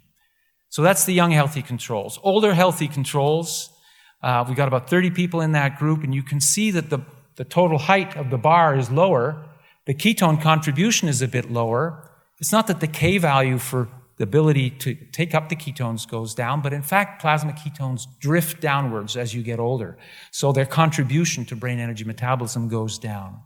So 0.68 0.82
that's 0.82 1.04
the 1.04 1.12
young 1.12 1.32
healthy 1.32 1.62
controls. 1.62 2.20
Older 2.22 2.54
healthy 2.54 2.86
controls, 2.86 3.70
uh, 4.22 4.44
we 4.48 4.54
got 4.54 4.68
about 4.68 4.88
30 4.88 5.10
people 5.10 5.40
in 5.40 5.52
that 5.52 5.78
group, 5.78 6.04
and 6.04 6.14
you 6.14 6.22
can 6.22 6.40
see 6.40 6.70
that 6.70 6.90
the, 6.90 7.00
the 7.36 7.44
total 7.44 7.78
height 7.78 8.16
of 8.16 8.30
the 8.30 8.38
bar 8.38 8.76
is 8.76 8.90
lower. 8.90 9.44
The 9.86 9.94
ketone 9.94 10.40
contribution 10.40 11.08
is 11.08 11.20
a 11.20 11.28
bit 11.28 11.50
lower. 11.50 12.10
It's 12.38 12.52
not 12.52 12.66
that 12.68 12.80
the 12.80 12.86
K 12.86 13.18
value 13.18 13.58
for 13.58 13.88
the 14.16 14.24
ability 14.24 14.70
to 14.70 14.94
take 14.94 15.34
up 15.34 15.48
the 15.48 15.56
ketones 15.56 16.08
goes 16.08 16.34
down, 16.34 16.62
but 16.62 16.72
in 16.72 16.82
fact, 16.82 17.20
plasma 17.20 17.52
ketones 17.52 18.06
drift 18.20 18.60
downwards 18.60 19.16
as 19.16 19.34
you 19.34 19.42
get 19.42 19.58
older. 19.58 19.98
So 20.30 20.52
their 20.52 20.66
contribution 20.66 21.44
to 21.46 21.56
brain 21.56 21.78
energy 21.78 22.04
metabolism 22.04 22.68
goes 22.68 22.98
down. 22.98 23.40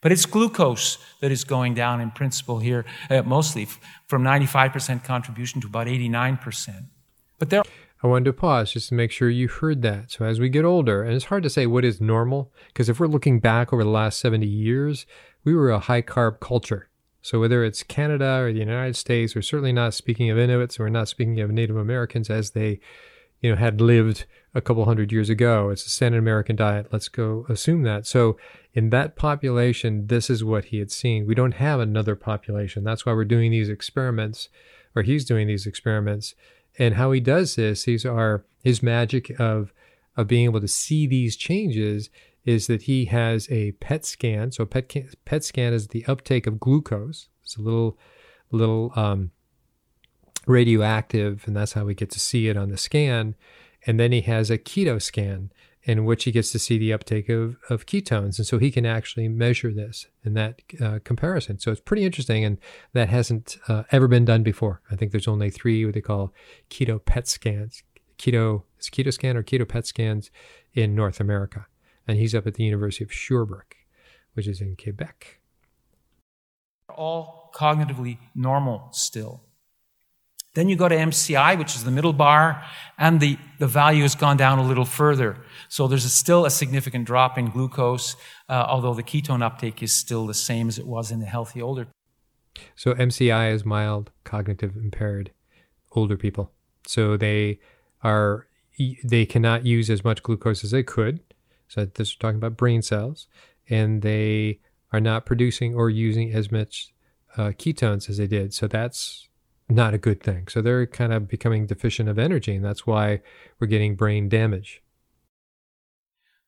But 0.00 0.12
it's 0.12 0.26
glucose 0.26 0.98
that 1.20 1.32
is 1.32 1.44
going 1.44 1.74
down 1.74 2.00
in 2.00 2.10
principle 2.10 2.58
here, 2.58 2.84
uh, 3.08 3.22
mostly 3.22 3.66
from 4.06 4.22
95% 4.22 5.02
contribution 5.02 5.60
to 5.62 5.66
about 5.66 5.86
89%. 5.86 6.88
But 7.38 7.50
there. 7.50 7.62
I 8.02 8.06
wanted 8.06 8.26
to 8.26 8.34
pause 8.34 8.70
just 8.70 8.90
to 8.90 8.94
make 8.94 9.10
sure 9.10 9.30
you 9.30 9.48
heard 9.48 9.80
that. 9.80 10.10
So 10.10 10.26
as 10.26 10.38
we 10.38 10.50
get 10.50 10.66
older, 10.66 11.02
and 11.02 11.14
it's 11.14 11.24
hard 11.24 11.42
to 11.44 11.48
say 11.48 11.66
what 11.66 11.86
is 11.86 12.02
normal, 12.02 12.52
because 12.66 12.90
if 12.90 13.00
we're 13.00 13.06
looking 13.06 13.40
back 13.40 13.72
over 13.72 13.82
the 13.82 13.88
last 13.88 14.20
70 14.20 14.46
years, 14.46 15.06
we 15.42 15.54
were 15.54 15.70
a 15.70 15.78
high 15.78 16.02
carb 16.02 16.38
culture. 16.38 16.90
So 17.24 17.40
whether 17.40 17.64
it's 17.64 17.82
Canada 17.82 18.40
or 18.42 18.52
the 18.52 18.58
United 18.58 18.96
States, 18.96 19.34
we're 19.34 19.40
certainly 19.40 19.72
not 19.72 19.94
speaking 19.94 20.28
of 20.28 20.36
Inuits, 20.36 20.78
we're 20.78 20.90
not 20.90 21.08
speaking 21.08 21.40
of 21.40 21.50
Native 21.50 21.74
Americans 21.74 22.28
as 22.28 22.50
they, 22.50 22.80
you 23.40 23.48
know, 23.48 23.56
had 23.56 23.80
lived 23.80 24.26
a 24.54 24.60
couple 24.60 24.84
hundred 24.84 25.10
years 25.10 25.30
ago. 25.30 25.70
It's 25.70 25.86
a 25.86 25.88
standard 25.88 26.18
American 26.18 26.54
diet. 26.54 26.88
Let's 26.92 27.08
go 27.08 27.46
assume 27.48 27.82
that. 27.84 28.06
So 28.06 28.36
in 28.74 28.90
that 28.90 29.16
population, 29.16 30.08
this 30.08 30.28
is 30.28 30.44
what 30.44 30.66
he 30.66 30.80
had 30.80 30.92
seen. 30.92 31.26
We 31.26 31.34
don't 31.34 31.54
have 31.54 31.80
another 31.80 32.14
population. 32.14 32.84
That's 32.84 33.06
why 33.06 33.14
we're 33.14 33.24
doing 33.24 33.52
these 33.52 33.70
experiments, 33.70 34.50
or 34.94 35.00
he's 35.00 35.24
doing 35.24 35.46
these 35.46 35.66
experiments. 35.66 36.34
And 36.78 36.96
how 36.96 37.10
he 37.12 37.20
does 37.20 37.56
this, 37.56 37.84
these 37.84 38.04
are 38.04 38.44
his 38.62 38.82
magic 38.82 39.30
of 39.40 39.72
of 40.14 40.28
being 40.28 40.44
able 40.44 40.60
to 40.60 40.68
see 40.68 41.06
these 41.06 41.36
changes 41.36 42.10
is 42.44 42.66
that 42.66 42.82
he 42.82 43.06
has 43.06 43.48
a 43.50 43.72
PET 43.72 44.04
scan. 44.04 44.52
So 44.52 44.64
PET 44.66 44.94
PET 45.24 45.44
scan 45.44 45.72
is 45.72 45.88
the 45.88 46.04
uptake 46.06 46.46
of 46.46 46.60
glucose. 46.60 47.28
It's 47.42 47.56
a 47.56 47.62
little 47.62 47.98
little 48.50 48.92
um, 48.96 49.30
radioactive, 50.46 51.44
and 51.46 51.56
that's 51.56 51.72
how 51.72 51.84
we 51.84 51.94
get 51.94 52.10
to 52.10 52.20
see 52.20 52.48
it 52.48 52.56
on 52.56 52.70
the 52.70 52.76
scan. 52.76 53.34
And 53.86 53.98
then 53.98 54.12
he 54.12 54.22
has 54.22 54.50
a 54.50 54.58
keto 54.58 55.00
scan 55.00 55.50
in 55.82 56.06
which 56.06 56.24
he 56.24 56.32
gets 56.32 56.50
to 56.50 56.58
see 56.58 56.78
the 56.78 56.94
uptake 56.94 57.28
of, 57.28 57.56
of 57.68 57.84
ketones. 57.84 58.38
And 58.38 58.46
so 58.46 58.58
he 58.58 58.70
can 58.70 58.86
actually 58.86 59.28
measure 59.28 59.70
this 59.70 60.06
in 60.24 60.32
that 60.32 60.62
uh, 60.80 61.00
comparison. 61.04 61.58
So 61.58 61.70
it's 61.70 61.80
pretty 61.80 62.04
interesting. 62.04 62.42
And 62.42 62.56
that 62.94 63.10
hasn't 63.10 63.58
uh, 63.68 63.82
ever 63.92 64.08
been 64.08 64.24
done 64.24 64.42
before. 64.42 64.80
I 64.90 64.96
think 64.96 65.12
there's 65.12 65.28
only 65.28 65.50
three 65.50 65.84
what 65.84 65.92
they 65.92 66.00
call 66.00 66.32
keto 66.70 67.04
PET 67.04 67.28
scans, 67.28 67.82
keto, 68.16 68.62
is 68.80 68.88
keto 68.88 69.12
scan 69.12 69.36
or 69.36 69.42
keto 69.42 69.68
PET 69.68 69.86
scans 69.86 70.30
in 70.72 70.94
North 70.94 71.20
America 71.20 71.66
and 72.06 72.18
he's 72.18 72.34
up 72.34 72.46
at 72.46 72.54
the 72.54 72.64
University 72.64 73.04
of 73.04 73.12
Sherbrooke, 73.12 73.76
which 74.34 74.46
is 74.46 74.60
in 74.60 74.76
Quebec. 74.76 75.40
All 76.88 77.50
cognitively 77.54 78.18
normal 78.34 78.88
still. 78.92 79.42
Then 80.54 80.68
you 80.68 80.76
go 80.76 80.88
to 80.88 80.94
MCI, 80.94 81.58
which 81.58 81.74
is 81.74 81.82
the 81.82 81.90
middle 81.90 82.12
bar, 82.12 82.64
and 82.96 83.18
the, 83.18 83.36
the 83.58 83.66
value 83.66 84.02
has 84.02 84.14
gone 84.14 84.36
down 84.36 84.60
a 84.60 84.66
little 84.66 84.84
further. 84.84 85.36
So 85.68 85.88
there's 85.88 86.04
a, 86.04 86.08
still 86.08 86.44
a 86.44 86.50
significant 86.50 87.06
drop 87.06 87.36
in 87.36 87.50
glucose, 87.50 88.14
uh, 88.48 88.64
although 88.68 88.94
the 88.94 89.02
ketone 89.02 89.42
uptake 89.42 89.82
is 89.82 89.90
still 89.90 90.26
the 90.26 90.34
same 90.34 90.68
as 90.68 90.78
it 90.78 90.86
was 90.86 91.10
in 91.10 91.18
the 91.18 91.26
healthy 91.26 91.60
older. 91.60 91.88
So 92.76 92.94
MCI 92.94 93.52
is 93.52 93.64
mild 93.64 94.12
cognitive 94.22 94.76
impaired 94.76 95.32
older 95.92 96.16
people. 96.16 96.52
So 96.86 97.16
they 97.16 97.58
are 98.02 98.46
they 99.04 99.24
cannot 99.24 99.64
use 99.64 99.88
as 99.88 100.04
much 100.04 100.22
glucose 100.22 100.64
as 100.64 100.72
they 100.72 100.82
could. 100.82 101.20
So 101.68 101.84
this 101.84 102.08
is 102.08 102.16
talking 102.16 102.36
about 102.36 102.56
brain 102.56 102.82
cells, 102.82 103.26
and 103.68 104.02
they 104.02 104.60
are 104.92 105.00
not 105.00 105.26
producing 105.26 105.74
or 105.74 105.90
using 105.90 106.32
as 106.32 106.52
much 106.52 106.92
uh, 107.36 107.48
ketones 107.48 108.08
as 108.08 108.18
they 108.18 108.26
did. 108.26 108.54
So 108.54 108.66
that's 108.66 109.28
not 109.68 109.94
a 109.94 109.98
good 109.98 110.22
thing. 110.22 110.48
So 110.48 110.60
they're 110.60 110.86
kind 110.86 111.12
of 111.12 111.28
becoming 111.28 111.66
deficient 111.66 112.08
of 112.08 112.18
energy, 112.18 112.54
and 112.54 112.64
that's 112.64 112.86
why 112.86 113.20
we're 113.58 113.66
getting 113.66 113.96
brain 113.96 114.28
damage. 114.28 114.82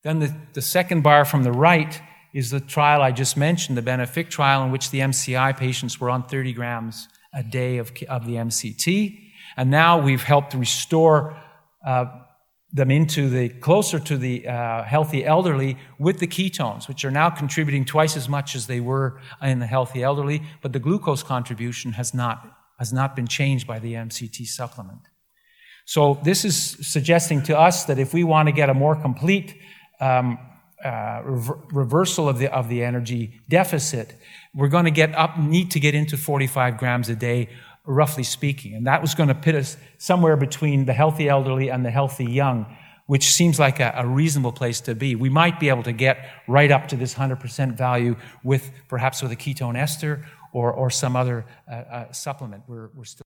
Then 0.02 0.20
the, 0.20 0.34
the 0.52 0.62
second 0.62 1.02
bar 1.02 1.24
from 1.24 1.42
the 1.42 1.52
right 1.52 2.00
is 2.32 2.50
the 2.50 2.60
trial 2.60 3.02
I 3.02 3.12
just 3.12 3.36
mentioned, 3.36 3.78
the 3.78 3.82
Benefic 3.82 4.28
trial, 4.28 4.62
in 4.62 4.70
which 4.70 4.90
the 4.90 5.00
MCI 5.00 5.56
patients 5.56 6.00
were 6.00 6.10
on 6.10 6.28
30 6.28 6.52
grams 6.52 7.08
a 7.32 7.42
day 7.42 7.78
of, 7.78 7.90
of 8.08 8.26
the 8.26 8.34
MCT. 8.34 9.18
And 9.56 9.70
now 9.70 10.00
we've 10.00 10.22
helped 10.22 10.54
restore 10.54 11.36
uh, 11.84 12.04
them 12.76 12.90
into 12.90 13.30
the 13.30 13.48
closer 13.48 13.98
to 13.98 14.18
the 14.18 14.46
uh, 14.46 14.84
healthy 14.84 15.24
elderly 15.24 15.78
with 15.98 16.18
the 16.18 16.26
ketones, 16.26 16.86
which 16.88 17.06
are 17.06 17.10
now 17.10 17.30
contributing 17.30 17.86
twice 17.86 18.16
as 18.18 18.28
much 18.28 18.54
as 18.54 18.66
they 18.66 18.80
were 18.80 19.18
in 19.42 19.60
the 19.60 19.66
healthy 19.66 20.02
elderly, 20.02 20.42
but 20.60 20.74
the 20.74 20.78
glucose 20.78 21.22
contribution 21.22 21.92
has 21.92 22.12
not, 22.12 22.46
has 22.78 22.92
not 22.92 23.16
been 23.16 23.26
changed 23.26 23.66
by 23.66 23.78
the 23.78 23.94
MCT 23.94 24.46
supplement. 24.46 25.00
So 25.86 26.20
this 26.22 26.44
is 26.44 26.76
suggesting 26.86 27.42
to 27.44 27.58
us 27.58 27.84
that 27.84 27.98
if 27.98 28.12
we 28.12 28.24
want 28.24 28.48
to 28.48 28.52
get 28.52 28.68
a 28.68 28.74
more 28.74 28.94
complete 28.94 29.54
um, 29.98 30.38
uh, 30.84 31.22
rever- 31.24 31.58
reversal 31.72 32.28
of 32.28 32.38
the 32.38 32.52
of 32.52 32.68
the 32.68 32.84
energy 32.84 33.40
deficit, 33.48 34.14
we're 34.54 34.68
going 34.68 34.84
to 34.84 34.90
get 34.90 35.14
up 35.14 35.38
need 35.38 35.70
to 35.70 35.80
get 35.80 35.94
into 35.94 36.16
45 36.18 36.76
grams 36.76 37.08
a 37.08 37.16
day 37.16 37.48
roughly 37.86 38.22
speaking. 38.22 38.74
And 38.74 38.86
that 38.86 39.00
was 39.00 39.14
going 39.14 39.28
to 39.28 39.34
pit 39.34 39.54
us 39.54 39.76
somewhere 39.98 40.36
between 40.36 40.84
the 40.84 40.92
healthy 40.92 41.28
elderly 41.28 41.70
and 41.70 41.84
the 41.84 41.90
healthy 41.90 42.24
young, 42.24 42.66
which 43.06 43.32
seems 43.32 43.58
like 43.58 43.80
a, 43.80 43.92
a, 43.96 44.06
reasonable 44.06 44.52
place 44.52 44.80
to 44.82 44.94
be. 44.94 45.14
We 45.14 45.28
might 45.28 45.60
be 45.60 45.68
able 45.68 45.84
to 45.84 45.92
get 45.92 46.18
right 46.48 46.70
up 46.70 46.88
to 46.88 46.96
this 46.96 47.14
100% 47.14 47.76
value 47.76 48.16
with 48.42 48.70
perhaps 48.88 49.22
with 49.22 49.30
a 49.32 49.36
ketone 49.36 49.76
ester 49.76 50.26
or, 50.52 50.72
or 50.72 50.90
some 50.90 51.16
other 51.16 51.46
uh, 51.70 51.74
uh, 51.74 52.12
supplement. 52.12 52.64
We're, 52.66 52.90
we're 52.94 53.04
still. 53.04 53.22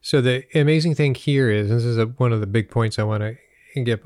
So 0.00 0.20
the 0.20 0.44
amazing 0.58 0.94
thing 0.94 1.14
here 1.14 1.50
is, 1.50 1.68
this 1.68 1.84
is 1.84 1.98
a, 1.98 2.06
one 2.06 2.32
of 2.32 2.40
the 2.40 2.46
big 2.46 2.70
points 2.70 2.98
I 2.98 3.04
want 3.04 3.22
to 3.22 3.36
get 3.82 4.02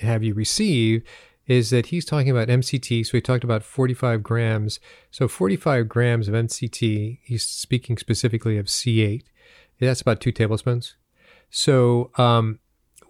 have 0.00 0.22
you 0.22 0.34
receive, 0.34 1.02
is 1.46 1.70
that 1.70 1.86
he's 1.86 2.04
talking 2.04 2.30
about 2.30 2.48
MCT. 2.48 3.06
So 3.06 3.12
he 3.12 3.20
talked 3.20 3.44
about 3.44 3.62
45 3.62 4.22
grams. 4.22 4.80
So 5.10 5.28
45 5.28 5.88
grams 5.88 6.28
of 6.28 6.34
MCT, 6.34 7.18
he's 7.22 7.46
speaking 7.46 7.98
specifically 7.98 8.56
of 8.56 8.66
C8. 8.66 9.22
That's 9.80 10.00
about 10.00 10.20
two 10.20 10.32
tablespoons. 10.32 10.96
So 11.50 12.10
um, 12.16 12.60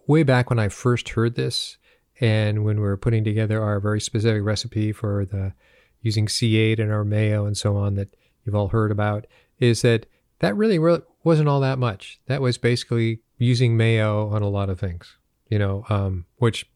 way 0.07 0.23
back 0.23 0.51
when 0.51 0.59
I 0.59 0.69
first 0.69 1.11
heard 1.11 1.35
this, 1.35 1.77
and 2.21 2.65
when 2.65 2.77
we 2.77 2.83
were 2.83 2.97
putting 2.97 3.25
together 3.25 3.63
our 3.63 3.81
very 3.81 4.01
specific 4.01 4.43
recipe 4.43 4.93
for 4.93 5.25
the 5.25 5.53
using 6.01 6.27
C8 6.27 6.79
and 6.79 6.93
our 6.93 7.05
mayo 7.05 7.47
and 7.47 7.57
so 7.57 7.77
on 7.77 7.95
that 7.95 8.15
you've 8.45 8.55
all 8.55 8.69
heard 8.69 8.91
about, 8.91 9.27
is 9.59 9.83
that 9.83 10.07
that 10.41 10.57
really, 10.57 10.79
really 10.79 11.03
wasn't 11.23 11.49
all 11.49 11.61
that 11.61 11.79
much. 11.79 12.21
That 12.27 12.43
was 12.43 12.59
basically 12.59 13.21
using 13.39 13.77
mayo 13.77 14.29
on 14.29 14.43
a 14.43 14.49
lot 14.49 14.69
of 14.69 14.79
things, 14.79 15.17
you 15.49 15.59
know, 15.59 15.85
um, 15.89 16.27
which 16.37 16.69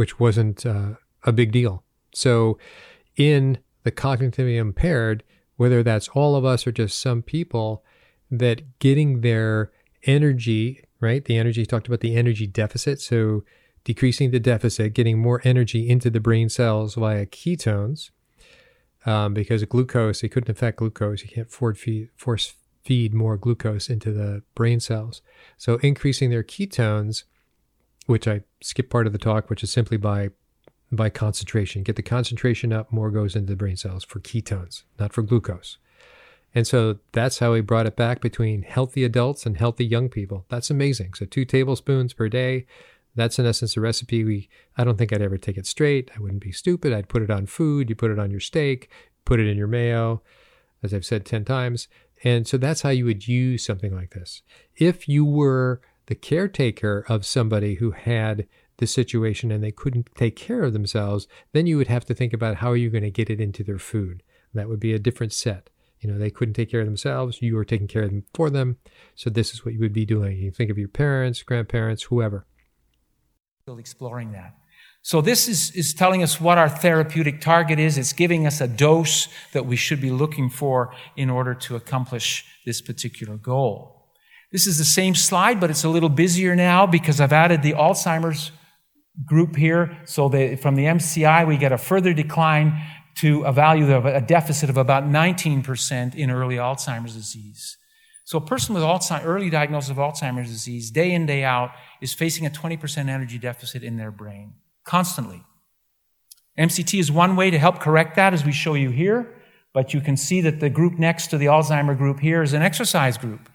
which 0.00 0.18
wasn't 0.18 0.64
uh, 0.64 0.92
a 1.24 1.30
big 1.30 1.52
deal. 1.52 1.84
So, 2.14 2.56
in 3.18 3.58
the 3.82 3.92
cognitively 3.92 4.56
impaired, 4.56 5.22
whether 5.56 5.82
that's 5.82 6.08
all 6.14 6.34
of 6.36 6.42
us 6.42 6.66
or 6.66 6.72
just 6.72 6.98
some 6.98 7.20
people, 7.20 7.84
that 8.30 8.78
getting 8.78 9.20
their 9.20 9.70
energy, 10.04 10.86
right? 11.00 11.22
The 11.22 11.36
energy, 11.36 11.66
talked 11.66 11.86
about 11.86 12.00
the 12.00 12.16
energy 12.16 12.46
deficit. 12.46 13.02
So, 13.02 13.44
decreasing 13.84 14.30
the 14.30 14.40
deficit, 14.40 14.94
getting 14.94 15.18
more 15.18 15.42
energy 15.44 15.86
into 15.86 16.08
the 16.08 16.18
brain 16.18 16.48
cells 16.48 16.94
via 16.94 17.26
ketones, 17.26 18.08
um, 19.04 19.34
because 19.34 19.62
glucose, 19.64 20.22
it 20.22 20.30
couldn't 20.30 20.56
affect 20.56 20.78
glucose. 20.78 21.20
You 21.22 21.28
can't 21.28 21.76
feed, 21.76 22.08
force 22.16 22.54
feed 22.84 23.12
more 23.12 23.36
glucose 23.36 23.90
into 23.90 24.12
the 24.12 24.44
brain 24.54 24.80
cells. 24.80 25.20
So, 25.58 25.74
increasing 25.82 26.30
their 26.30 26.42
ketones 26.42 27.24
which 28.06 28.26
I 28.26 28.42
skip 28.60 28.90
part 28.90 29.06
of 29.06 29.12
the 29.12 29.18
talk, 29.18 29.50
which 29.50 29.62
is 29.62 29.70
simply 29.70 29.96
by 29.96 30.30
by 30.92 31.08
concentration. 31.08 31.84
Get 31.84 31.96
the 31.96 32.02
concentration 32.02 32.72
up, 32.72 32.92
more 32.92 33.10
goes 33.10 33.36
into 33.36 33.52
the 33.52 33.56
brain 33.56 33.76
cells 33.76 34.02
for 34.04 34.18
ketones, 34.18 34.82
not 34.98 35.12
for 35.12 35.22
glucose. 35.22 35.78
And 36.52 36.66
so 36.66 36.98
that's 37.12 37.38
how 37.38 37.52
we 37.52 37.60
brought 37.60 37.86
it 37.86 37.94
back 37.94 38.20
between 38.20 38.62
healthy 38.62 39.04
adults 39.04 39.46
and 39.46 39.56
healthy 39.56 39.86
young 39.86 40.08
people. 40.08 40.46
That's 40.48 40.70
amazing. 40.70 41.14
So 41.14 41.26
two 41.26 41.44
tablespoons 41.44 42.12
per 42.12 42.28
day. 42.28 42.66
That's 43.14 43.38
in 43.38 43.46
essence 43.46 43.76
a 43.76 43.80
recipe. 43.80 44.24
We 44.24 44.48
I 44.76 44.84
don't 44.84 44.96
think 44.96 45.12
I'd 45.12 45.22
ever 45.22 45.38
take 45.38 45.56
it 45.56 45.66
straight. 45.66 46.10
I 46.16 46.20
wouldn't 46.20 46.42
be 46.42 46.52
stupid. 46.52 46.92
I'd 46.92 47.08
put 47.08 47.22
it 47.22 47.30
on 47.30 47.46
food. 47.46 47.88
You 47.88 47.96
put 47.96 48.10
it 48.10 48.18
on 48.18 48.30
your 48.30 48.40
steak. 48.40 48.90
Put 49.24 49.40
it 49.40 49.48
in 49.48 49.56
your 49.56 49.66
mayo, 49.66 50.22
as 50.82 50.94
I've 50.94 51.04
said 51.04 51.24
ten 51.24 51.44
times. 51.44 51.88
And 52.22 52.46
so 52.46 52.56
that's 52.56 52.82
how 52.82 52.90
you 52.90 53.04
would 53.04 53.26
use 53.26 53.64
something 53.64 53.94
like 53.94 54.10
this. 54.10 54.42
If 54.76 55.08
you 55.08 55.24
were 55.24 55.80
the 56.10 56.16
caretaker 56.16 57.04
of 57.08 57.24
somebody 57.24 57.76
who 57.76 57.92
had 57.92 58.48
the 58.78 58.86
situation 58.88 59.52
and 59.52 59.62
they 59.62 59.70
couldn't 59.70 60.08
take 60.16 60.34
care 60.34 60.64
of 60.64 60.72
themselves, 60.72 61.28
then 61.52 61.68
you 61.68 61.76
would 61.76 61.86
have 61.86 62.04
to 62.04 62.14
think 62.14 62.32
about 62.32 62.56
how 62.56 62.72
are 62.72 62.76
you 62.76 62.90
going 62.90 63.04
to 63.04 63.12
get 63.12 63.30
it 63.30 63.40
into 63.40 63.62
their 63.62 63.78
food. 63.78 64.24
That 64.52 64.68
would 64.68 64.80
be 64.80 64.92
a 64.92 64.98
different 64.98 65.32
set. 65.32 65.70
You 66.00 66.10
know, 66.10 66.18
they 66.18 66.30
couldn't 66.30 66.54
take 66.54 66.68
care 66.68 66.80
of 66.80 66.86
themselves. 66.86 67.40
You 67.40 67.54
were 67.54 67.64
taking 67.64 67.86
care 67.86 68.02
of 68.02 68.10
them 68.10 68.24
for 68.34 68.50
them. 68.50 68.78
So 69.14 69.30
this 69.30 69.54
is 69.54 69.64
what 69.64 69.72
you 69.72 69.78
would 69.78 69.92
be 69.92 70.04
doing. 70.04 70.38
You 70.38 70.50
think 70.50 70.68
of 70.68 70.78
your 70.78 70.88
parents, 70.88 71.44
grandparents, 71.44 72.02
whoever. 72.02 72.44
Still 73.62 73.78
exploring 73.78 74.32
that. 74.32 74.56
So 75.02 75.20
this 75.20 75.46
is, 75.46 75.70
is 75.76 75.94
telling 75.94 76.24
us 76.24 76.40
what 76.40 76.58
our 76.58 76.68
therapeutic 76.68 77.40
target 77.40 77.78
is. 77.78 77.96
It's 77.96 78.12
giving 78.12 78.48
us 78.48 78.60
a 78.60 78.66
dose 78.66 79.28
that 79.52 79.64
we 79.64 79.76
should 79.76 80.00
be 80.00 80.10
looking 80.10 80.50
for 80.50 80.92
in 81.16 81.30
order 81.30 81.54
to 81.54 81.76
accomplish 81.76 82.44
this 82.66 82.80
particular 82.80 83.36
goal. 83.36 83.99
This 84.52 84.66
is 84.66 84.78
the 84.78 84.84
same 84.84 85.14
slide, 85.14 85.60
but 85.60 85.70
it's 85.70 85.84
a 85.84 85.88
little 85.88 86.08
busier 86.08 86.56
now 86.56 86.86
because 86.86 87.20
I've 87.20 87.32
added 87.32 87.62
the 87.62 87.72
Alzheimer's 87.74 88.52
group 89.24 89.56
here. 89.56 89.96
So 90.04 90.28
from 90.28 90.74
the 90.74 90.84
MCI, 90.84 91.46
we 91.46 91.56
get 91.56 91.72
a 91.72 91.78
further 91.78 92.12
decline 92.12 92.80
to 93.16 93.42
a 93.42 93.52
value 93.52 93.92
of 93.92 94.06
a 94.06 94.20
deficit 94.20 94.70
of 94.70 94.76
about 94.76 95.04
19% 95.04 96.14
in 96.14 96.30
early 96.30 96.56
Alzheimer's 96.56 97.14
disease. 97.14 97.76
So 98.24 98.38
a 98.38 98.40
person 98.40 98.74
with 98.74 98.84
Alzheimer's, 98.84 99.24
early 99.24 99.50
diagnosis 99.50 99.90
of 99.90 99.96
Alzheimer's 99.98 100.48
disease, 100.48 100.90
day 100.90 101.12
in, 101.12 101.26
day 101.26 101.44
out, 101.44 101.72
is 102.00 102.14
facing 102.14 102.46
a 102.46 102.50
20% 102.50 103.08
energy 103.08 103.38
deficit 103.38 103.82
in 103.82 103.96
their 103.96 104.10
brain 104.10 104.54
constantly. 104.84 105.44
MCT 106.58 106.98
is 106.98 107.12
one 107.12 107.36
way 107.36 107.50
to 107.50 107.58
help 107.58 107.80
correct 107.80 108.16
that, 108.16 108.32
as 108.32 108.44
we 108.44 108.52
show 108.52 108.74
you 108.74 108.90
here. 108.90 109.36
But 109.72 109.92
you 109.92 110.00
can 110.00 110.16
see 110.16 110.40
that 110.40 110.60
the 110.60 110.70
group 110.70 110.98
next 110.98 111.28
to 111.28 111.38
the 111.38 111.46
Alzheimer 111.46 111.96
group 111.96 112.20
here 112.20 112.42
is 112.42 112.52
an 112.52 112.62
exercise 112.62 113.18
group. 113.18 113.49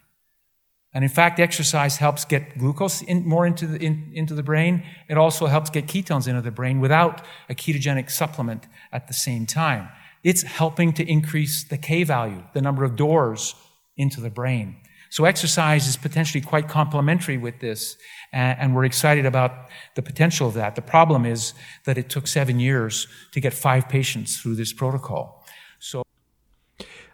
And 0.96 1.04
in 1.04 1.10
fact, 1.10 1.42
exercise 1.42 1.98
helps 1.98 2.24
get 2.24 2.58
glucose 2.58 3.02
in, 3.02 3.28
more 3.28 3.46
into 3.46 3.68
the, 3.68 3.78
in, 3.78 4.10
into 4.14 4.34
the 4.34 4.42
brain. 4.42 4.82
It 5.10 5.18
also 5.18 5.46
helps 5.48 5.70
get 5.70 5.88
ketones 5.88 6.26
into 6.26 6.42
the 6.42 6.52
brain 6.52 6.80
without 6.80 7.22
a 7.50 7.54
ketogenic 7.54 8.10
supplement 8.10 8.66
at 8.94 9.10
the 9.10 9.14
same 9.14 9.46
time. 9.46 9.90
It's 10.24 10.44
helping 10.44 10.94
to 10.94 11.04
increase 11.04 11.66
the 11.66 11.78
K 11.78 12.06
value, 12.06 12.42
the 12.54 12.62
number 12.62 12.86
of 12.86 12.96
doors 12.96 13.56
into 13.98 14.22
the 14.22 14.30
brain. 14.30 14.78
So 15.10 15.26
exercise 15.26 15.86
is 15.86 15.98
potentially 15.98 16.42
quite 16.42 16.68
complementary 16.70 17.38
with 17.38 17.60
this, 17.60 17.98
and 18.32 18.74
we're 18.74 18.86
excited 18.86 19.26
about 19.26 19.52
the 19.96 20.02
potential 20.02 20.48
of 20.48 20.54
that. 20.56 20.76
The 20.76 20.82
problem 20.82 21.26
is 21.26 21.54
that 21.84 21.98
it 21.98 22.10
took 22.10 22.26
seven 22.28 22.60
years 22.60 23.08
to 23.34 23.40
get 23.42 23.54
five 23.54 23.88
patients 23.88 24.38
through 24.38 24.56
this 24.56 24.74
protocol. 24.74 25.46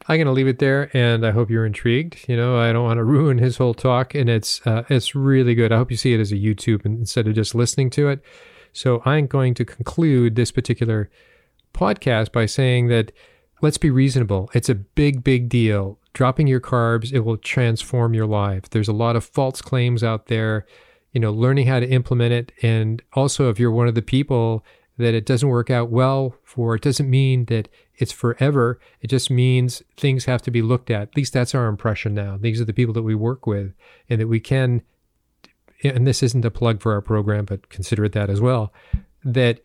I'm 0.08 0.18
going 0.18 0.26
to 0.26 0.34
leave 0.34 0.48
it 0.48 0.60
there, 0.60 0.90
and 0.96 1.26
I 1.26 1.32
hope 1.32 1.50
you're 1.50 1.66
intrigued. 1.66 2.26
You 2.28 2.36
know, 2.36 2.58
I 2.58 2.74
don't 2.74 2.84
want 2.84 2.98
to 2.98 3.04
ruin 3.16 3.38
his 3.38 3.58
whole 3.58 3.74
talk, 3.74 4.16
and 4.16 4.30
it's 4.30 4.66
uh, 4.66 4.84
it's 4.90 5.16
really 5.16 5.56
good. 5.56 5.72
I 5.72 5.78
hope 5.78 5.92
you 5.92 5.98
see 5.98 6.14
it 6.14 6.20
as 6.20 6.32
a 6.32 6.36
YouTube 6.36 6.86
instead 6.86 7.28
of 7.28 7.36
just 7.36 7.56
listening 7.56 7.90
to 7.92 8.10
it. 8.10 8.22
So 8.74 9.02
I'm 9.06 9.28
going 9.28 9.54
to 9.56 9.66
conclude 9.66 10.36
this 10.36 10.52
particular 10.52 11.10
podcast 11.74 12.32
by 12.32 12.46
saying 12.46 12.88
that 12.88 13.12
let's 13.62 13.78
be 13.78 13.90
reasonable. 13.90 14.50
It's 14.54 14.70
a 14.70 14.76
big, 14.76 15.24
big 15.24 15.50
deal. 15.50 16.00
Dropping 16.14 16.48
your 16.48 16.62
carbs, 16.62 17.14
it 17.14 17.22
will 17.22 17.38
transform 17.38 18.14
your 18.14 18.26
life. 18.26 18.70
There's 18.70 18.88
a 18.88 18.94
lot 18.94 19.16
of 19.16 19.24
false 19.24 19.62
claims 19.62 20.04
out 20.04 20.28
there. 20.28 20.66
You 21.14 21.20
know, 21.20 21.32
learning 21.32 21.68
how 21.68 21.82
to 21.82 21.90
implement 21.90 22.32
it, 22.32 22.54
and 22.62 23.02
also 23.14 23.50
if 23.50 23.60
you're 23.60 23.72
one 23.72 23.90
of 23.90 23.96
the 23.96 24.02
people 24.02 24.64
that 24.98 25.14
it 25.14 25.26
doesn't 25.26 25.50
work 25.50 25.70
out 25.70 25.90
well 25.90 26.36
for, 26.44 26.76
it 26.76 26.82
doesn't 26.82 27.10
mean 27.10 27.46
that 27.46 27.70
it's 27.96 28.12
forever. 28.12 28.80
It 29.02 29.08
just 29.08 29.32
means 29.32 29.82
things 29.98 30.26
have 30.26 30.42
to 30.44 30.52
be 30.52 30.62
looked 30.62 30.92
at. 30.92 31.04
At 31.04 31.18
least 31.18 31.34
that's 31.34 31.56
our 31.56 31.68
impression 31.68 32.14
now. 32.14 32.38
These 32.40 32.60
are 32.62 32.66
the 32.66 32.74
people 32.74 32.94
that 32.94 33.04
we 33.04 33.16
work 33.16 33.48
with, 33.48 33.74
and 34.10 34.20
that 34.20 34.28
we 34.28 34.40
can, 34.40 34.82
and 35.84 36.06
this 36.06 36.22
isn't 36.22 36.46
a 36.46 36.52
plug 36.52 36.82
for 36.82 36.94
our 36.94 37.02
program, 37.02 37.46
but 37.46 37.70
consider 37.70 38.06
it 38.06 38.12
that 38.14 38.30
as 38.30 38.42
well, 38.42 38.74
that 39.24 39.62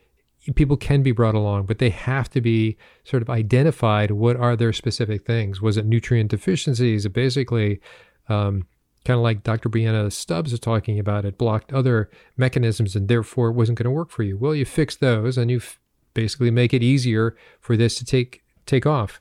people 0.55 0.77
can 0.77 1.03
be 1.03 1.13
brought 1.13 1.35
along, 1.35 1.67
but 1.67 1.79
they 1.79 1.91
have 1.91 2.31
to 2.31 2.41
be 2.41 2.77
sort 3.05 3.23
of 3.23 3.29
identified. 3.29 4.13
What 4.13 4.37
are 4.37 4.55
their 4.55 4.73
specific 4.73 5.27
things? 5.27 5.61
Was 5.61 5.77
it 5.77 5.87
nutrient 5.87 6.31
deficiencies? 6.31 7.09
Basically, 7.09 7.81
um, 8.29 8.67
kind 9.07 9.17
of 9.17 9.23
like 9.23 9.45
Dr. 9.45 9.69
Brianna 9.69 10.13
Stubbs 10.13 10.53
is 10.53 10.59
talking 10.59 10.99
about. 10.99 11.25
It 11.25 11.39
blocked 11.39 11.73
other 11.73 12.11
mechanisms 12.37 12.97
and 12.97 13.09
therefore 13.09 13.49
it 13.49 13.53
wasn't 13.55 13.79
going 13.79 13.85
to 13.85 13.91
work 13.91 14.11
for 14.11 14.25
you. 14.25 14.37
Well, 14.37 14.55
you 14.55 14.65
fix 14.65 14.97
those 14.97 15.39
and 15.39 15.51
you 15.51 15.59
f- 15.59 15.79
basically 16.13 16.51
make 16.51 16.75
it 16.75 16.83
easier 16.83 17.37
for 17.61 17.77
this 17.77 17.95
to 17.97 18.05
take 18.05 18.43
take 18.67 18.85
off. 18.85 19.21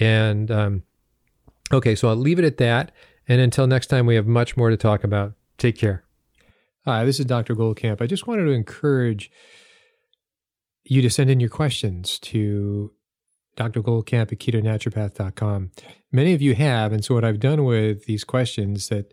And 0.00 0.50
um, 0.50 0.82
okay, 1.72 1.94
so 1.94 2.08
I'll 2.08 2.16
leave 2.16 2.38
it 2.38 2.44
at 2.44 2.56
that. 2.56 2.92
And 3.28 3.40
until 3.40 3.66
next 3.66 3.88
time, 3.88 4.06
we 4.06 4.14
have 4.14 4.26
much 4.26 4.56
more 4.56 4.70
to 4.70 4.76
talk 4.76 5.04
about. 5.04 5.34
Take 5.58 5.76
care. 5.76 6.04
Hi, 6.86 7.04
this 7.04 7.20
is 7.20 7.26
Dr. 7.26 7.54
Goldkamp. 7.54 8.00
I 8.00 8.06
just 8.06 8.26
wanted 8.26 8.46
to 8.46 8.50
encourage 8.50 9.30
you 10.84 11.02
to 11.02 11.10
send 11.10 11.30
in 11.30 11.38
your 11.38 11.50
questions 11.50 12.18
to 12.20 12.92
Dr. 13.56 13.82
Goldkamp 13.82 14.32
at 14.32 14.38
ketonaturopath.com. 14.38 15.70
Many 16.10 16.32
of 16.32 16.42
you 16.42 16.54
have. 16.54 16.92
And 16.92 17.04
so, 17.04 17.14
what 17.14 17.24
I've 17.24 17.40
done 17.40 17.64
with 17.64 18.06
these 18.06 18.24
questions 18.24 18.88
that 18.88 19.12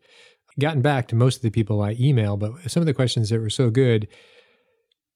gotten 0.60 0.82
back 0.82 1.08
to 1.08 1.16
most 1.16 1.38
of 1.38 1.42
the 1.42 1.50
people 1.50 1.82
I 1.82 1.96
email, 2.00 2.38
but 2.38 2.70
some 2.70 2.82
of 2.82 2.88
the 2.88 2.94
questions 2.94 3.30
that 3.30 3.40
were 3.40 3.50
so 3.50 3.70
good, 3.70 4.08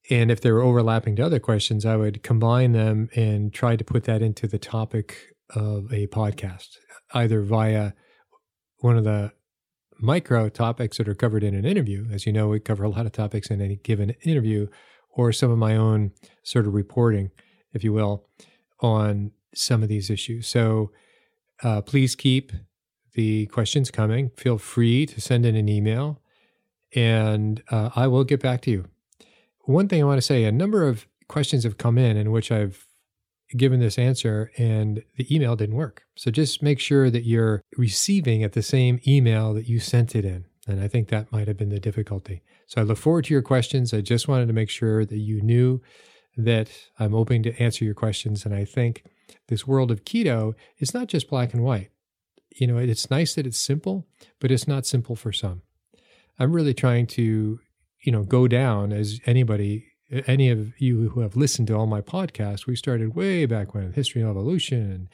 and 0.09 0.31
if 0.31 0.41
they 0.41 0.51
were 0.51 0.61
overlapping 0.61 1.15
to 1.17 1.25
other 1.25 1.39
questions, 1.39 1.85
I 1.85 1.95
would 1.95 2.23
combine 2.23 2.73
them 2.73 3.09
and 3.15 3.53
try 3.53 3.75
to 3.75 3.83
put 3.83 4.03
that 4.05 4.21
into 4.21 4.47
the 4.47 4.59
topic 4.59 5.17
of 5.55 5.91
a 5.91 6.07
podcast, 6.07 6.67
either 7.13 7.41
via 7.41 7.93
one 8.79 8.97
of 8.97 9.03
the 9.03 9.31
micro 9.99 10.49
topics 10.49 10.97
that 10.97 11.07
are 11.07 11.15
covered 11.15 11.43
in 11.43 11.55
an 11.55 11.65
interview. 11.65 12.05
As 12.11 12.25
you 12.25 12.33
know, 12.33 12.49
we 12.49 12.59
cover 12.59 12.83
a 12.83 12.89
lot 12.89 13.05
of 13.05 13.13
topics 13.13 13.49
in 13.49 13.61
any 13.61 13.77
given 13.77 14.11
interview, 14.25 14.67
or 15.15 15.31
some 15.31 15.51
of 15.51 15.57
my 15.57 15.75
own 15.75 16.11
sort 16.43 16.67
of 16.67 16.73
reporting, 16.73 17.29
if 17.71 17.83
you 17.83 17.93
will 17.93 18.25
on 18.83 19.31
some 19.53 19.83
of 19.83 19.89
these 19.89 20.09
issues. 20.09 20.47
So 20.47 20.91
uh, 21.63 21.81
please 21.81 22.15
keep 22.15 22.51
the 23.13 23.45
questions 23.47 23.91
coming. 23.91 24.31
Feel 24.35 24.57
free 24.57 25.05
to 25.05 25.21
send 25.21 25.45
in 25.45 25.55
an 25.55 25.69
email 25.69 26.19
and 26.95 27.63
uh, 27.69 27.89
I 27.95 28.07
will 28.07 28.23
get 28.23 28.41
back 28.41 28.61
to 28.61 28.71
you. 28.71 28.85
One 29.65 29.87
thing 29.87 30.01
I 30.01 30.05
want 30.05 30.17
to 30.17 30.21
say 30.21 30.43
a 30.43 30.51
number 30.51 30.87
of 30.87 31.07
questions 31.27 31.63
have 31.63 31.77
come 31.77 31.97
in 31.97 32.17
in 32.17 32.31
which 32.31 32.51
I've 32.51 32.85
given 33.55 33.79
this 33.79 33.97
answer 33.97 34.51
and 34.57 35.03
the 35.17 35.33
email 35.33 35.55
didn't 35.55 35.75
work. 35.75 36.03
So 36.15 36.31
just 36.31 36.63
make 36.63 36.79
sure 36.79 37.09
that 37.09 37.23
you're 37.23 37.61
receiving 37.77 38.43
at 38.43 38.53
the 38.53 38.63
same 38.63 38.99
email 39.07 39.53
that 39.53 39.67
you 39.67 39.79
sent 39.79 40.15
it 40.15 40.25
in. 40.25 40.45
And 40.67 40.81
I 40.81 40.87
think 40.87 41.09
that 41.09 41.31
might 41.31 41.47
have 41.47 41.57
been 41.57 41.69
the 41.69 41.79
difficulty. 41.79 42.41
So 42.67 42.81
I 42.81 42.83
look 42.83 42.97
forward 42.97 43.25
to 43.25 43.33
your 43.33 43.41
questions. 43.41 43.93
I 43.93 44.01
just 44.01 44.27
wanted 44.27 44.47
to 44.47 44.53
make 44.53 44.69
sure 44.69 45.05
that 45.05 45.17
you 45.17 45.41
knew 45.41 45.81
that 46.37 46.69
I'm 46.99 47.13
open 47.13 47.43
to 47.43 47.61
answer 47.61 47.85
your 47.85 47.93
questions. 47.93 48.45
And 48.45 48.53
I 48.53 48.65
think 48.65 49.03
this 49.47 49.67
world 49.67 49.91
of 49.91 50.05
keto 50.05 50.53
is 50.79 50.93
not 50.93 51.07
just 51.07 51.29
black 51.29 51.53
and 51.53 51.63
white. 51.63 51.89
You 52.55 52.67
know, 52.67 52.77
it's 52.77 53.09
nice 53.09 53.35
that 53.35 53.47
it's 53.47 53.59
simple, 53.59 54.07
but 54.39 54.51
it's 54.51 54.67
not 54.67 54.85
simple 54.85 55.15
for 55.15 55.31
some. 55.31 55.61
I'm 56.39 56.53
really 56.53 56.73
trying 56.73 57.07
to, 57.07 57.59
you 58.01 58.11
know, 58.11 58.23
go 58.23 58.47
down 58.47 58.91
as 58.91 59.19
anybody, 59.25 59.87
any 60.27 60.49
of 60.49 60.73
you 60.79 61.09
who 61.09 61.21
have 61.21 61.35
listened 61.35 61.67
to 61.67 61.75
all 61.75 61.87
my 61.87 62.01
podcasts, 62.01 62.67
we 62.67 62.75
started 62.75 63.15
way 63.15 63.45
back 63.45 63.73
when, 63.73 63.93
history 63.93 64.21
of 64.21 64.29
evolution 64.29 64.91
and 64.91 65.07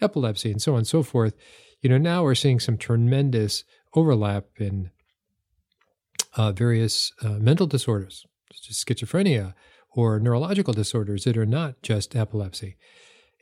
epilepsy 0.00 0.50
and 0.50 0.60
so 0.60 0.72
on 0.72 0.78
and 0.78 0.86
so 0.86 1.02
forth. 1.02 1.34
You 1.80 1.90
know, 1.90 1.98
now 1.98 2.22
we're 2.22 2.34
seeing 2.34 2.60
some 2.60 2.76
tremendous 2.76 3.64
overlap 3.94 4.44
in 4.58 4.90
uh, 6.36 6.52
various 6.52 7.12
uh, 7.22 7.38
mental 7.38 7.66
disorders, 7.66 8.26
such 8.52 8.70
as 8.70 8.76
schizophrenia, 8.76 9.54
or 9.94 10.18
neurological 10.18 10.72
disorders 10.72 11.24
that 11.24 11.36
are 11.36 11.46
not 11.46 11.80
just 11.82 12.16
epilepsy. 12.16 12.76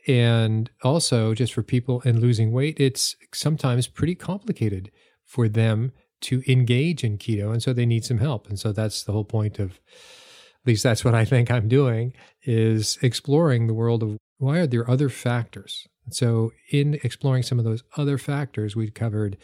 And 0.07 0.69
also, 0.83 1.33
just 1.33 1.53
for 1.53 1.63
people 1.63 2.01
in 2.01 2.19
losing 2.19 2.51
weight, 2.51 2.79
it's 2.79 3.15
sometimes 3.33 3.87
pretty 3.87 4.15
complicated 4.15 4.91
for 5.25 5.47
them 5.47 5.91
to 6.21 6.43
engage 6.47 7.03
in 7.03 7.17
keto. 7.17 7.51
And 7.51 7.61
so 7.61 7.73
they 7.73 7.85
need 7.85 8.05
some 8.05 8.17
help. 8.17 8.47
And 8.47 8.59
so 8.59 8.71
that's 8.71 9.03
the 9.03 9.11
whole 9.11 9.23
point 9.23 9.59
of, 9.59 9.71
at 9.71 10.67
least 10.67 10.83
that's 10.83 11.05
what 11.05 11.15
I 11.15 11.25
think 11.25 11.49
I'm 11.49 11.67
doing, 11.67 12.13
is 12.43 12.97
exploring 13.01 13.67
the 13.67 13.73
world 13.73 14.03
of 14.03 14.17
why 14.37 14.59
are 14.59 14.67
there 14.67 14.89
other 14.89 15.09
factors? 15.09 15.87
So, 16.09 16.51
in 16.71 16.95
exploring 17.03 17.43
some 17.43 17.59
of 17.59 17.65
those 17.65 17.83
other 17.95 18.17
factors, 18.17 18.75
we've 18.75 18.93
covered 18.93 19.37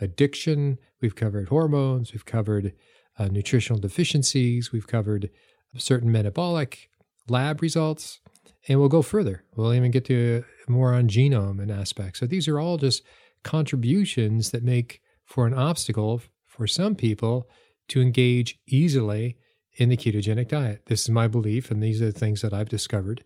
addiction, 0.00 0.78
we've 1.02 1.14
covered 1.14 1.48
hormones, 1.48 2.12
we've 2.12 2.24
covered 2.24 2.72
uh, 3.18 3.26
nutritional 3.26 3.78
deficiencies, 3.78 4.72
we've 4.72 4.86
covered 4.86 5.28
certain 5.76 6.10
metabolic 6.10 6.90
lab 7.28 7.62
results, 7.62 8.20
and 8.66 8.78
we'll 8.78 8.88
go 8.88 9.02
further. 9.02 9.44
We'll 9.54 9.74
even 9.74 9.90
get 9.90 10.04
to 10.06 10.44
more 10.68 10.94
on 10.94 11.08
genome 11.08 11.60
and 11.60 11.70
aspects. 11.70 12.20
So 12.20 12.26
these 12.26 12.48
are 12.48 12.58
all 12.58 12.76
just 12.76 13.02
contributions 13.42 14.50
that 14.50 14.62
make 14.62 15.00
for 15.24 15.46
an 15.46 15.54
obstacle 15.54 16.22
for 16.46 16.66
some 16.66 16.94
people 16.94 17.48
to 17.88 18.00
engage 18.00 18.58
easily 18.66 19.36
in 19.76 19.88
the 19.88 19.96
ketogenic 19.96 20.48
diet. 20.48 20.82
This 20.86 21.02
is 21.02 21.10
my 21.10 21.28
belief, 21.28 21.70
and 21.70 21.82
these 21.82 22.02
are 22.02 22.10
the 22.10 22.18
things 22.18 22.42
that 22.42 22.52
I've 22.52 22.68
discovered. 22.68 23.22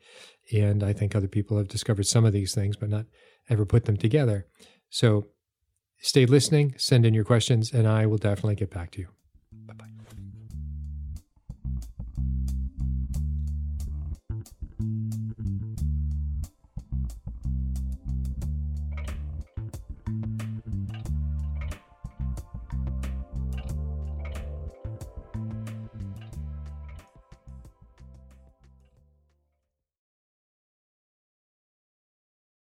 And 0.53 0.82
I 0.82 0.93
think 0.93 1.14
other 1.14 1.28
people 1.28 1.57
have 1.57 1.68
discovered 1.68 2.07
some 2.07 2.24
of 2.24 2.32
these 2.32 2.55
things, 2.55 2.76
but 2.76 2.90
not 2.90 3.07
ever 3.49 3.64
put 3.64 3.86
them 3.86 3.97
together. 3.97 4.47
So 4.90 5.28
stay 5.99 6.26
listening, 6.26 6.74
send 6.76 7.07
in 7.07 7.14
your 7.14 7.24
questions, 7.24 7.72
and 7.72 7.88
I 7.88 8.07
will 8.07 8.18
definitely 8.18 8.57
get 8.57 8.70
back 8.70 8.90
to 8.93 9.01
you. 9.01 9.09